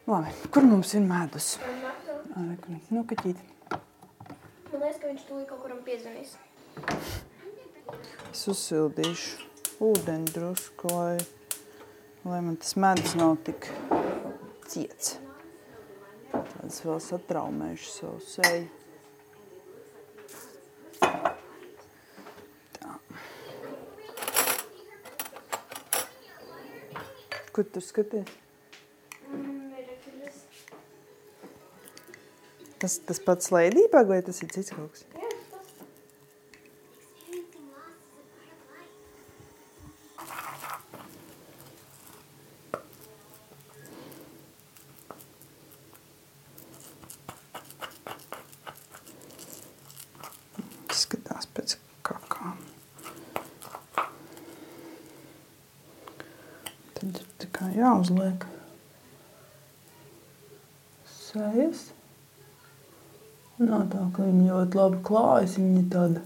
Labi, 0.07 0.33
kur 0.55 0.63
mums 0.63 0.95
ir 0.95 1.03
medus? 1.03 1.57
Nu, 2.93 3.03
kaķīt. 3.09 3.41
Man 4.71 4.83
liekas, 4.83 5.01
ka 5.01 5.09
viņš 5.09 5.25
tūlīt 5.29 5.49
kaut 5.51 5.63
kuram 5.65 5.81
piezvanīs. 5.87 6.37
Es 8.31 8.45
uzsildīšu 8.53 9.47
ūdeni 9.87 10.33
drusku, 10.33 10.93
lai, 10.93 11.17
lai 12.29 12.41
man 12.45 12.57
tas 12.61 12.77
medus 12.81 13.17
nav 13.19 13.37
tik 13.49 13.69
ciets. 14.69 15.17
Tad 16.33 16.67
es 16.69 16.83
vēl 16.85 17.01
satraumēšu 17.03 17.93
savu 17.93 18.21
seju. 18.25 18.86
Kur 27.57 27.65
tu 27.73 27.81
skaties? 27.81 28.29
Tas, 32.77 32.99
tas 33.09 33.21
pats 33.25 33.49
slēdībā, 33.49 34.03
vai 34.05 34.19
tas 34.21 34.43
ir 34.45 34.51
cits 34.53 34.75
kaut 34.77 34.93
kas? 34.93 35.07
Izskatās 50.93 51.49
pēc 51.57 51.79
kakām. 52.05 52.61
Tad 56.97 57.21
ir 57.25 57.27
tā 57.41 57.53
kā 57.57 57.73
jāuzliek 57.73 58.45
sejas. 61.17 61.89
Nav 63.57 63.87
tā, 63.93 64.06
ka 64.17 64.25
viņa 64.25 64.49
ļoti 64.49 64.81
labi 64.81 65.03
klājas, 65.07 65.59
viņa 65.61 65.85
tāda 65.93 66.25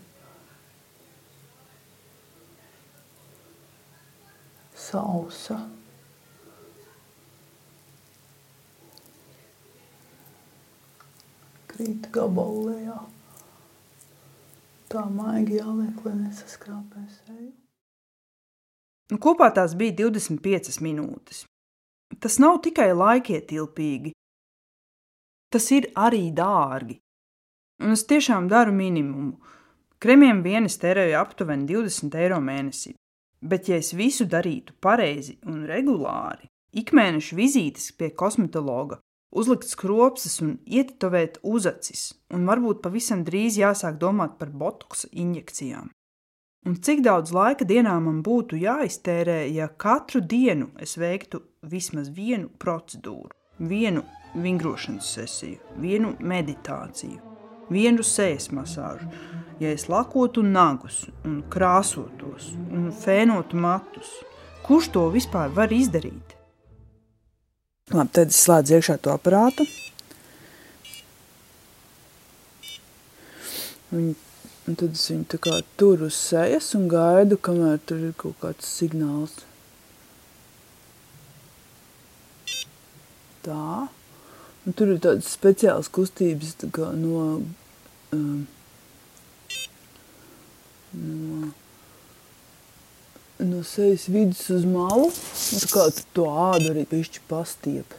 sausa. 4.90 5.58
Krīt 11.70 12.10
gabalējā. 12.14 12.98
Tā 14.90 15.04
maigi 15.06 15.60
jāliek, 15.60 15.98
lai 16.04 16.16
nesaskrāpē 16.24 17.04
seju. 17.14 17.52
Nu, 19.10 19.18
kopā 19.22 19.50
tās 19.54 19.76
bija 19.78 19.94
25 20.02 20.80
minūtes. 20.82 21.44
Tas 22.22 22.38
nav 22.42 22.58
tikai 22.64 22.90
laikietilpīgi, 22.94 24.12
tas 25.54 25.68
ir 25.74 25.86
arī 25.98 26.24
dārgi. 26.34 26.98
Un 27.80 27.94
es 27.96 28.04
tiešām 28.04 28.48
daru 28.48 28.74
minimumu. 28.76 29.38
Kremiem 30.00 30.42
vien 30.44 30.68
es 30.68 30.78
tērēju 30.80 31.16
aptuveni 31.20 31.68
20 31.68 32.16
eiro 32.20 32.40
mēnesī. 32.44 32.94
Bet, 33.40 33.68
ja 33.68 33.78
es 33.80 33.94
visu 33.96 34.26
darītu 34.28 34.74
pareizi 34.84 35.38
un 35.48 35.62
regulāri, 35.68 36.50
ikmēneša 36.76 37.36
vizītes 37.36 37.86
pie 37.96 38.10
kosmetologa, 38.12 38.98
uzlikt 39.32 39.68
skropsas 39.70 40.40
un 40.44 40.58
ietetovēt 40.66 41.38
uzacis, 41.42 42.10
un 42.34 42.44
varbūt 42.48 42.82
pavisam 42.84 43.24
drīz 43.24 43.56
jāsāk 43.60 43.96
domāt 44.02 44.36
par 44.40 44.52
botoksa 44.52 45.08
injekcijām. 45.12 45.88
Un 46.68 46.76
cik 46.84 47.00
daudz 47.06 47.32
laika 47.32 47.64
dienā 47.64 47.94
man 48.04 48.20
būtu 48.20 48.58
jāiztērē, 48.60 49.46
ja 49.48 49.70
katru 49.72 50.20
dienu 50.20 50.68
es 50.76 50.98
veiktu 51.00 51.40
vismaz 51.64 52.12
vienu 52.12 52.50
procedūru, 52.60 53.32
vienu 53.72 54.04
vingrošanas 54.36 55.14
sesiju, 55.16 55.80
vienu 55.80 56.12
meditāciju, 56.20 57.29
vienu 57.70 58.04
sejas 58.06 58.50
masāžu, 58.54 59.06
ja 59.60 59.70
es 59.74 59.86
lakotu 59.88 60.42
nagus 60.46 61.04
un 61.24 61.40
krāsotos 61.52 62.52
un 62.70 62.90
fēnotu 62.92 63.60
matus. 63.60 64.10
Kurš 64.66 64.90
to 64.94 65.06
vispār 65.14 65.50
var 65.54 65.72
izdarīt? 65.72 66.36
Labi, 67.90 68.10
tad 68.14 68.30
es 68.30 68.38
slēdzu 68.44 68.76
iekšā 68.76 68.98
to 69.02 69.10
aparātu. 69.10 69.64
Viņu, 73.90 74.12
un 74.70 74.76
tad 74.78 74.94
es 74.94 75.08
viņu 75.10 75.26
tā 75.32 75.40
kā 75.42 75.56
tur 75.80 76.04
uz 76.06 76.14
sejas 76.14 76.68
un 76.78 76.86
gaidu, 76.92 77.38
kamēr 77.42 77.80
tur 77.82 78.04
ir 78.10 78.12
kaut 78.18 78.38
kāds 78.42 78.68
signāls. 78.78 79.40
Tā. 83.42 83.88
Un 84.68 84.76
tur 84.76 84.92
ir 84.92 85.00
tādas 85.02 85.32
speciālas 85.34 85.90
kustības 85.90 86.54
tā 86.60 86.68
kā 86.76 86.92
no 86.94 87.40
um, 88.12 88.46
no, 90.92 91.50
no 93.38 93.62
sejas 93.64 94.08
vidus 94.08 94.48
uz 94.50 94.64
malu, 94.68 95.10
tā 95.10 95.70
kā 95.72 95.86
to 96.16 96.26
ādu 96.30 96.72
arī 96.72 96.86
pišķi 96.90 97.24
pastiep. 97.30 97.98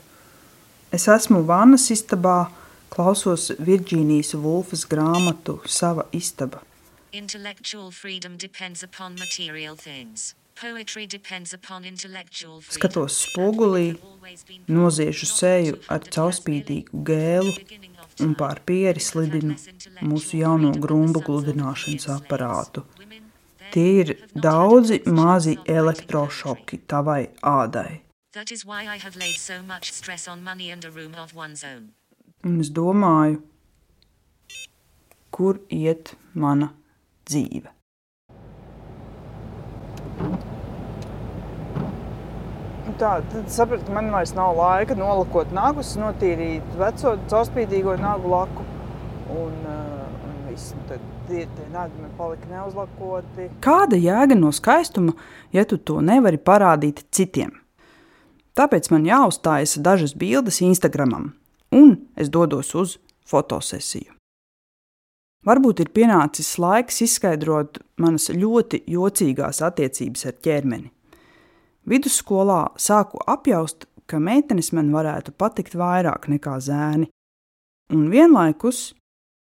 Es 0.91 1.07
esmu 1.07 1.45
vannas 1.47 1.87
istabā, 1.93 2.51
klausos 2.91 3.53
Virģīnijas 3.55 4.35
Vulfas 4.35 4.83
grāmatu 4.91 5.61
Sava 5.65 6.09
istaba. 6.11 6.65
Intellectual 7.11 7.91
freedom 7.91 8.37
depends 8.37 8.83
upon 8.83 9.15
material 9.15 9.75
things. 9.75 10.35
Skatos 12.69 13.15
spogulī, 13.25 13.95
noziešu 14.69 15.25
seju 15.25 15.79
ar 15.89 16.03
caurspīdīgu 16.05 17.01
gēlu 17.07 17.55
un 18.19 18.33
pār 18.37 18.61
pieri 18.65 19.01
slidinu 19.03 19.55
mūsu 20.05 20.41
jauno 20.41 20.71
grumbu 20.83 21.23
gludināšanas 21.25 22.07
aparātu. 22.17 22.83
Tie 23.71 23.87
ir 24.03 24.13
daudzi 24.35 24.99
mazi 25.07 25.55
elektrošoki 25.79 26.81
tavai 26.91 27.21
ādai. 27.41 28.01
Un 32.43 32.59
es 32.59 32.69
domāju, 32.81 33.41
kur 35.31 35.59
iet 35.69 36.15
mana 36.33 36.71
dzīve. 37.27 37.69
Nu 40.21 40.50
Tā, 43.01 43.15
tad 43.31 43.47
sapratu, 43.49 43.87
ka 43.87 43.95
man 43.95 44.11
vairs 44.13 44.35
nav 44.37 44.51
laika 44.59 44.93
nolakot 44.93 45.49
nagus, 45.57 45.95
notīrīt 45.97 46.75
veco 46.77 47.15
caurspīdīgo 47.31 47.95
nagu 47.97 48.29
laku. 48.29 48.65
Un, 49.33 49.55
uh, 49.65 50.27
un 50.27 50.35
viss, 50.45 50.75
un 50.77 50.83
tad 50.85 51.07
tie, 51.25 51.47
tie 51.49 51.65
nagi 51.73 51.97
man 51.97 52.11
palika 52.19 52.51
neuzlakoti. 52.51 53.47
Kāda 53.65 53.97
jēga 53.97 54.37
no 54.37 54.53
skaistuma, 54.53 55.15
ja 55.49 55.65
tu 55.65 55.79
to 55.81 55.97
nevari 56.05 56.37
parādīt 56.37 57.01
citiem? 57.09 57.55
Tāpēc 58.53 58.91
man 58.93 59.09
jāuzstājas 59.09 59.79
dažas 59.81 60.13
bildes 60.13 60.61
Instagramam, 60.61 61.31
un 61.73 61.95
es 62.13 62.29
dodos 62.29 62.69
uz 62.77 62.97
fotosesiju. 63.25 64.13
Varbūt 65.49 65.81
ir 65.81 65.89
pienācis 65.89 66.53
laiks 66.61 67.01
izskaidrot 67.01 67.81
manas 67.97 68.29
ļoti 68.29 68.85
jocīgās 68.85 69.65
attiecības 69.65 70.29
ar 70.29 70.41
ķermeni. 70.45 70.91
Vidusskolā 71.89 72.71
sāku 72.77 73.21
apjaust, 73.27 73.87
ka 74.05 74.19
meitenes 74.19 74.71
man 74.75 74.91
varētu 74.93 75.33
patikt 75.37 75.75
vairāk 75.77 76.27
nekā 76.29 76.57
zēni, 76.61 77.07
un 77.93 78.09
vienlaikus 78.11 78.91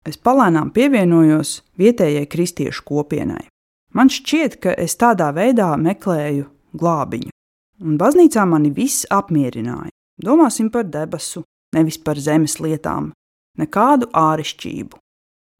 es 0.08 0.18
palēnām 0.20 0.70
pievienojos 0.76 1.62
vietējai 1.80 2.28
kristiešu 2.30 2.84
kopienai. 2.86 3.46
Man 3.96 4.12
šķiet, 4.12 4.58
ka 4.62 4.74
es 4.76 4.96
tādā 5.00 5.30
veidā 5.34 5.72
meklēju 5.80 6.46
glābiņu, 6.78 7.32
un 7.84 7.98
baznīcā 8.00 8.44
mani 8.46 8.70
viss 8.74 9.08
apmierināja. 9.10 9.90
Domāsim 10.18 10.68
par 10.70 10.86
debesu, 10.90 11.44
nevis 11.74 11.98
par 12.02 12.18
zemes 12.18 12.58
lietām, 12.60 13.12
nekādu 13.58 14.10
āršķirību, 14.14 14.98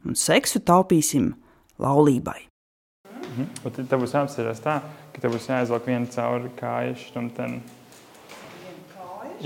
un 0.06 0.18
seksu 0.18 0.60
taupīsim 0.66 1.32
laulībai. 1.78 2.48
Mhm. 3.38 3.48
Un 3.64 3.74
tad 3.76 3.88
tev 3.90 4.02
būs 4.02 4.14
jāapcerās 4.16 4.62
tā, 4.62 4.80
ka 5.14 5.22
tev 5.22 5.34
būs 5.36 5.46
jāizvelk 5.46 5.86
viena 5.86 6.10
cauri 6.10 6.50
kājas, 6.58 7.04
tad 7.36 7.60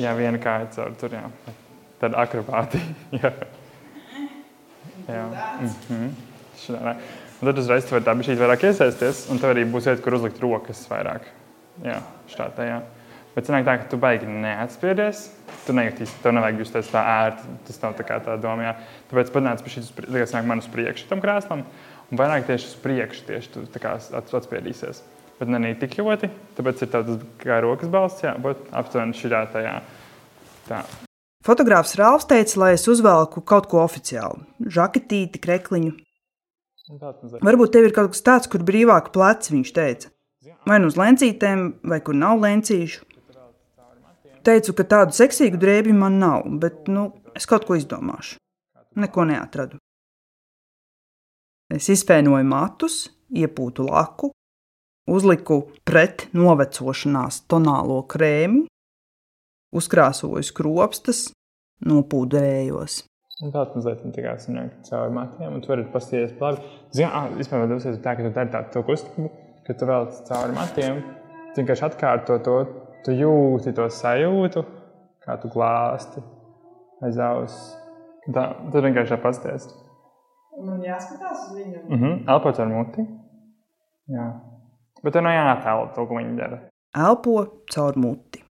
jā, 0.01 0.15
viena 0.17 0.39
kāja 0.41 0.71
cauri 0.77 0.97
tur, 1.01 1.13
jā. 1.19 1.27
Tad 2.01 2.17
akrobātija. 2.19 2.95
jā. 3.21 3.33
jā. 5.09 5.27
Mm 5.61 5.69
-hmm. 5.69 6.09
Šādā. 6.63 6.97
Un 7.43 7.49
tad 7.49 7.59
uzreiz 7.59 7.85
tu 7.85 7.95
vari 7.95 8.05
tā 8.05 8.15
bišķīt 8.15 8.39
vairāk 8.39 8.65
iesaisties, 8.65 9.29
un 9.31 9.39
tev 9.39 9.51
arī 9.51 9.65
būs 9.67 9.87
vieta, 9.87 10.03
kur 10.03 10.15
uzlikt 10.15 10.41
rokas 10.41 10.89
vairāk. 10.89 11.23
Jā, 11.85 12.01
šādā, 12.29 12.67
jā. 12.69 12.81
Bet 13.35 13.49
sanāk 13.49 13.65
tā, 13.65 13.79
ka 13.81 13.89
tu 13.89 13.97
baigi 13.97 14.27
neatspiedies, 14.27 15.31
tu 15.67 15.73
nejūties, 15.73 16.11
tev 16.23 16.33
nevajag 16.33 16.59
justies 16.59 16.91
tā 16.93 17.01
ērti, 17.01 17.43
tas 17.67 17.83
nav 17.83 17.95
tā 17.97 18.05
kā 18.05 18.21
tā 18.21 18.37
doma, 18.41 18.63
jā. 18.63 18.75
Tāpēc 19.11 19.33
padnāc 19.33 19.63
pie 19.65 19.71
šīs, 19.71 19.89
liekas, 20.05 20.35
nāk 20.37 20.45
man 20.45 20.59
uz 20.59 20.69
priekšu 20.69 21.09
tam 21.09 21.21
krēslam, 21.25 21.65
un 22.13 22.21
vairāk 22.21 22.47
tieši 22.47 22.69
uz 22.69 22.77
priekšu 22.85 23.27
tieši 23.31 23.53
tu 23.57 23.65
atspiedīsies. 24.39 25.03
Bet 25.41 25.51
ne 25.51 25.73
tik 25.75 25.97
ļoti, 25.99 26.29
tāpēc 26.55 26.85
ir 26.85 26.91
tāds 26.93 27.17
kā 27.41 27.59
rokas 27.65 27.91
balsts, 27.91 28.23
jā, 28.23 28.37
bet 28.39 28.61
aptuveni 28.79 29.17
šitā 29.17 29.41
tajā. 29.51 29.81
Tā. 30.69 30.85
Fotogrāfs 31.43 31.97
Rāvs 31.99 32.29
teica, 32.31 32.59
lai 32.63 32.73
es 32.77 32.87
uzvelku 32.87 33.43
kaut 33.43 33.67
ko 33.67 33.81
oficiālu- 33.83 34.45
žaketīti, 34.77 35.41
krekliņu. 35.43 35.97
Varbūt 37.43 37.73
tev 37.73 37.89
ir 37.89 37.95
kaut 37.97 38.13
kas 38.13 38.23
tāds, 38.23 38.51
kur 38.51 38.61
brīvāk 38.61 39.11
pleci, 39.11 39.57
viņš 39.57 39.73
teica. 39.73 40.13
Vai 40.67 40.79
nu 40.79 40.87
uz 40.87 40.95
lencītēm, 40.95 41.75
vai 41.83 41.99
kur 42.01 42.15
nav 42.15 42.39
lencīšu. 42.39 43.03
Teicu, 44.43 44.75
ka 44.75 44.85
tādu 44.85 45.15
seksīgu 45.15 45.59
drēbju 45.59 45.95
man 45.95 46.19
nav, 46.19 46.47
bet 46.61 46.89
nu, 46.89 47.13
es 47.35 47.47
kaut 47.47 47.65
ko 47.67 47.75
izdomāšu. 47.75 48.37
Neko 48.95 49.25
neatradu. 49.25 49.79
Es 51.73 51.89
izpēnoju 51.89 52.45
matus, 52.45 52.97
iepūtu 53.33 53.87
laku, 53.87 54.29
uzliku 55.09 55.63
pret 55.89 56.27
novecošanās 56.37 57.47
tonālo 57.49 58.03
krēmu, 58.13 58.67
uzkrāsoju 59.73 60.45
skropstas, 60.45 61.31
nopūdējos. 61.89 62.99
Tāds 63.43 63.75
mazliet 63.75 64.03
tā 64.15 64.23
kā 64.23 64.35
caur 64.87 65.15
matiem, 65.17 65.57
un 65.57 65.63
tu 65.65 65.73
vari 65.73 65.87
pasties 65.91 66.35
labi. 66.39 66.61
Zini, 66.95 67.09
ah, 67.09 67.31
vispār 67.35 67.65
dosies 67.71 67.97
tā, 68.05 68.15
ka 68.19 68.27
tu 68.27 68.35
dari 68.37 68.53
tādu 68.53 68.75
to 68.75 68.83
kustību, 68.87 69.31
ka 69.67 69.75
tu 69.79 69.89
vēl 69.89 70.11
cauri 70.29 70.57
matiem, 70.59 71.01
tu 71.55 71.63
vienkārši 71.63 71.87
atkārto 71.89 72.37
to, 72.45 72.59
tu 73.07 73.17
jūti 73.17 73.73
to 73.75 73.89
sajūtu, 73.91 74.63
kā 75.25 75.39
tu 75.41 75.51
glāsti 75.57 76.23
aiz 77.03 77.19
auss. 77.19 77.73
Tā, 78.29 78.45
tad 78.71 78.85
vienkārši 78.85 79.17
tā 79.17 79.82
pasties. 80.53 80.69
Man 80.69 80.83
jāskatās 80.85 81.49
uz 81.49 81.57
viņu. 81.57 81.89
Mhm, 81.89 82.05
mm 82.05 82.29
elpot 82.29 82.59
ar 82.59 82.69
muti. 82.69 83.07
Jā. 84.13 84.29
Bet 85.03 85.13
tev 85.13 85.23
nav 85.23 85.33
jātēlo 85.33 85.95
to, 85.95 86.07
ko 86.07 86.15
viņi 86.21 86.37
dara. 86.39 86.61
Elpo 86.95 87.65
caur 87.73 87.97
muti. 87.97 88.43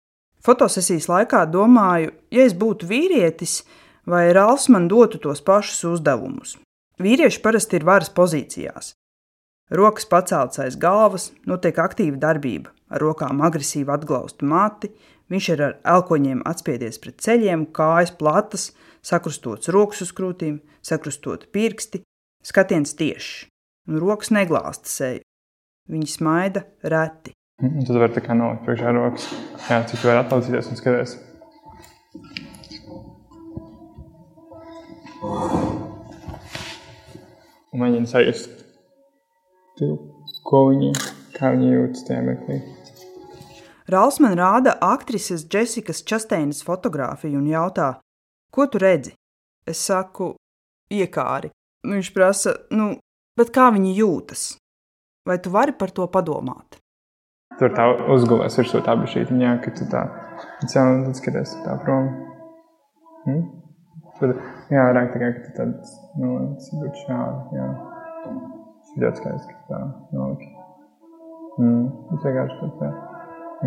Fotosesijas 0.42 1.08
laikā 1.08 1.46
domāju, 1.46 2.12
ja 2.32 2.44
es 2.44 2.54
būtu 2.54 2.88
vīrietis, 2.90 3.62
vai 4.10 4.32
Rāls 4.34 4.68
man 4.70 4.88
dotu 4.88 5.20
tos 5.22 5.42
pašus 5.42 5.84
uzdevumus. 5.86 6.58
Vīrieši 7.00 7.42
parasti 7.42 7.78
ir 7.78 7.86
varas 7.86 8.10
pozīcijās. 8.10 8.96
Rokas 9.72 10.06
paceltas 10.10 10.60
aiz 10.60 10.76
galvas, 10.76 11.30
notiek 11.48 11.78
aktīva 11.80 12.18
darbība, 12.18 12.74
ar 12.90 13.00
rokām 13.00 13.40
agresīvi 13.46 13.94
atglausta 13.94 14.46
mati, 14.46 14.90
viņš 15.32 15.50
ir 15.54 15.62
ar 15.64 15.78
elkoņiem 15.94 16.42
atspiedies 16.50 17.00
pret 17.00 17.22
ceļiem, 17.22 17.70
kājas 17.72 18.12
platas, 18.18 18.72
sakrustots 19.06 19.72
rokas 19.74 20.04
uz 20.06 20.14
krūtīm, 20.16 20.62
sakrustot 20.86 21.48
pirksti, 21.54 22.04
skatiens 22.46 22.96
tiešs, 22.98 23.48
un 23.90 24.02
rokas 24.02 24.32
neglāsta 24.34 24.90
seju. 24.90 25.26
Viņi 25.92 26.08
smaida 26.08 26.64
reti. 26.86 27.34
Tad 27.62 27.98
var 28.00 28.14
tā 28.14 28.22
kā 28.24 28.36
nolikt 28.38 28.64
priekšā 28.66 28.94
rokas. 28.96 29.28
Jā, 29.68 29.82
cik 29.90 30.02
tu 30.02 30.10
vari 30.10 30.22
atlaucīties 30.22 30.70
un 30.72 30.80
skaties. 30.80 31.18
Un 37.72 37.82
mēģini 37.82 38.10
sajust, 38.10 38.64
ko 40.48 40.64
viņi, 40.70 40.94
kā 41.38 41.54
viņi 41.54 41.74
jūtas 41.76 42.06
tajā 42.08 42.24
mirklī. 42.26 42.60
Rāls 43.92 44.22
man 44.24 44.38
rāda 44.40 44.78
aktrises 44.86 45.46
Jessikas 45.52 46.02
Časteinas 46.08 46.62
fotografiju 46.64 47.40
un 47.42 47.48
jautā, 47.50 47.94
ko 48.52 48.68
tu 48.68 48.82
redzi? 48.82 49.14
Es 49.68 49.82
saku, 49.88 50.34
iekāri. 50.92 51.52
Viņš 51.88 52.12
prasa, 52.14 52.56
nu, 52.76 52.94
bet 53.38 53.54
kā 53.56 53.70
viņi 53.74 53.96
jūtas? 53.98 54.52
Vai 55.28 55.38
tu 55.42 55.54
vari 55.54 55.74
par 55.78 55.94
to 55.94 56.08
padomāt? 56.10 56.78
Tur 57.60 57.74
tā 57.78 57.86
uzgulēs 58.14 58.58
virsū 58.58 58.82
tā 58.86 58.96
bišķītiņā, 58.98 59.56
ka 59.64 59.74
tu 59.78 59.86
tā, 59.92 60.02
jā, 60.66 60.84
un 60.86 61.04
tad 61.06 61.20
skaties 61.20 61.56
tā 61.66 61.76
prom. 61.84 62.08
Hmm? 63.26 63.44
Tad, 64.18 64.34
jā, 64.74 64.86
vairāk 64.88 65.12
tikai, 65.14 65.32
ka 65.36 65.44
tu 65.46 65.54
tad, 65.58 65.92
nu, 66.22 66.32
būtu 66.82 67.04
šādi, 67.06 67.60
jā. 67.60 67.68
Tas 68.22 68.96
ir 68.96 69.06
ļoti 69.06 69.22
skaisti, 69.22 69.58
ka 69.58 69.62
tā 69.70 69.82
noliki. 70.16 70.50
Mm, 71.60 71.84
tas 72.10 72.26
vienkārši 72.26 72.60
tad 72.62 72.78
tā. 72.80 72.92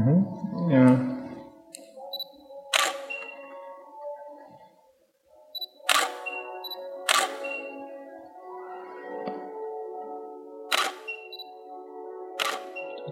Mhm, 0.00 0.18
jā. 0.72 0.86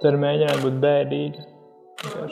Tad 0.02 0.18
mēģināt 0.18 0.62
būt 0.64 0.78
bēdīgi. 0.82 1.48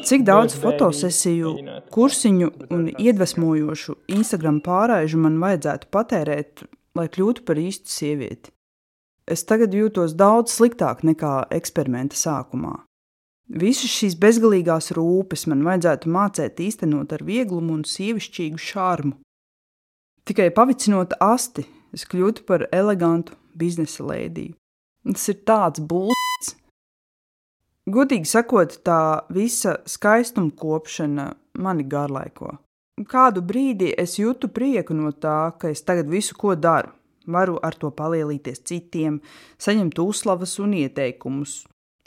Cik 0.02 0.24
daudz 0.26 0.56
fotosesiju, 0.58 1.52
kursiņu 1.94 2.48
un 2.74 2.88
iedvesmojošu 2.90 3.94
Instagram 4.16 4.58
pārraižu 4.64 5.20
man 5.22 5.36
vajadzētu 5.42 5.90
patērēt, 5.94 6.64
lai 6.98 7.06
kļūtu 7.12 7.44
par 7.46 7.60
īstu 7.62 7.92
sievieti? 7.92 8.50
Es 9.30 9.44
tagad 9.46 9.74
jūtos 9.76 10.16
daudz 10.18 10.56
sliktāk 10.56 11.04
nekā 11.06 11.34
eksperimenta 11.54 12.18
sākumā. 12.18 12.80
Visas 13.62 13.90
šīs 13.90 14.16
bezgalīgās 14.18 14.90
rūpes 14.94 15.46
man 15.50 15.62
vajadzētu 15.66 16.10
mācīt 16.10 16.62
īstenot 16.66 17.14
ar 17.14 17.22
vieglumu 17.26 17.76
un 17.78 17.84
sievišķīgu 17.86 18.58
šārmu. 18.62 19.16
Tikai 20.26 20.50
pavicinot 20.54 21.14
asti, 21.22 21.66
es 21.94 22.06
kļūtu 22.10 22.46
par 22.46 22.66
elegantu 22.74 23.38
biznesa 23.58 24.06
lēdiju. 24.06 24.56
Tas 25.14 25.30
ir 25.32 25.40
tāds 25.46 25.82
būtisks. 25.82 26.19
Godīgi 27.88 28.28
sakot, 28.28 28.74
tā 28.84 29.24
visa 29.32 29.78
skaistuma 29.88 30.52
kopšana 30.52 31.30
mani 31.58 31.86
garlaiko. 31.88 32.58
Kādu 33.08 33.40
brīdi 33.40 33.94
es 33.96 34.18
jūtu 34.18 34.50
prieku 34.52 34.92
no 34.94 35.12
tā, 35.16 35.54
ka 35.56 35.70
es 35.72 35.80
tagad 35.82 36.10
visu, 36.12 36.36
ko 36.36 36.52
daru, 36.54 36.92
varu 37.24 37.56
ar 37.64 37.78
to 37.80 37.88
palielīties 37.90 38.60
citiem, 38.68 39.20
saņemt 39.56 39.98
uzslavas 40.02 40.58
un 40.60 40.74
ieteikumus. 40.76 41.62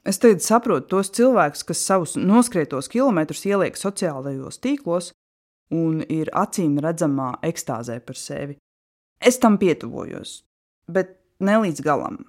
Es 0.06 0.20
tagad 0.22 0.44
saprotu 0.46 0.92
tos 0.94 1.10
cilvēkus, 1.16 1.64
kas 1.66 1.82
savus 1.88 2.14
noskrietos 2.20 2.92
kilometrus 2.92 3.46
ieliek 3.50 3.80
sociālajos 3.80 4.60
tīklos 4.62 5.10
un 5.74 6.04
ir 6.06 6.30
acīm 6.38 6.78
redzamā 6.84 7.32
ekstāzē 7.42 7.98
par 8.06 8.20
sevi. 8.20 8.60
Es 9.24 9.40
tam 9.40 9.58
pietuvojos, 9.58 10.44
bet 10.92 11.16
ne 11.40 11.58
līdz 11.64 11.82
galam. 11.82 12.20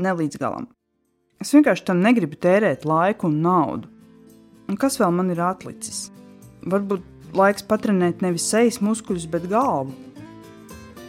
Ne 0.00 0.16
līdz 0.16 0.40
galam. 0.40 0.70
Es 1.40 1.54
vienkārši 1.54 1.86
tam 1.88 2.02
negribu 2.04 2.36
tērēt 2.36 2.82
laiku 2.84 3.30
un 3.30 3.38
naudu. 3.40 3.88
Un 4.68 4.76
kas 4.76 4.98
vēl 5.00 5.14
man 5.16 5.30
ir 5.32 5.38
atlicis? 5.40 6.10
Varbūt 6.68 7.32
laiks 7.32 7.64
patrenēt 7.64 8.20
nevis 8.20 8.44
sejas 8.44 8.76
muskuļus, 8.84 9.24
bet 9.32 9.46
galvu. 9.48 9.94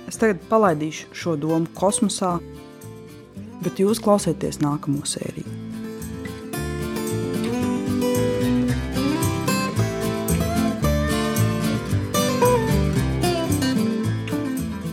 Es 0.07 0.15
tagad 0.21 0.39
palaidīšu 0.47 1.09
šo 1.11 1.35
domu 1.35 1.67
kosmosā, 1.75 2.37
bet 3.59 3.83
jūs 3.83 3.99
klausieties 3.99 4.61
nākamo 4.63 5.03
sēriju. 5.03 5.51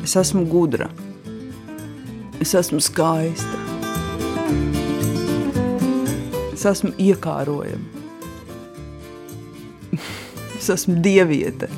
Es 0.02 0.18
esmu 0.18 0.48
gudra, 0.50 0.90
es 2.42 2.58
esmu 2.58 2.82
skaista, 2.82 3.67
es 6.58 6.64
esmu 6.66 6.90
iekārojama, 6.98 8.02
es 10.58 10.70
esmu 10.74 10.98
dieviete. 11.04 11.68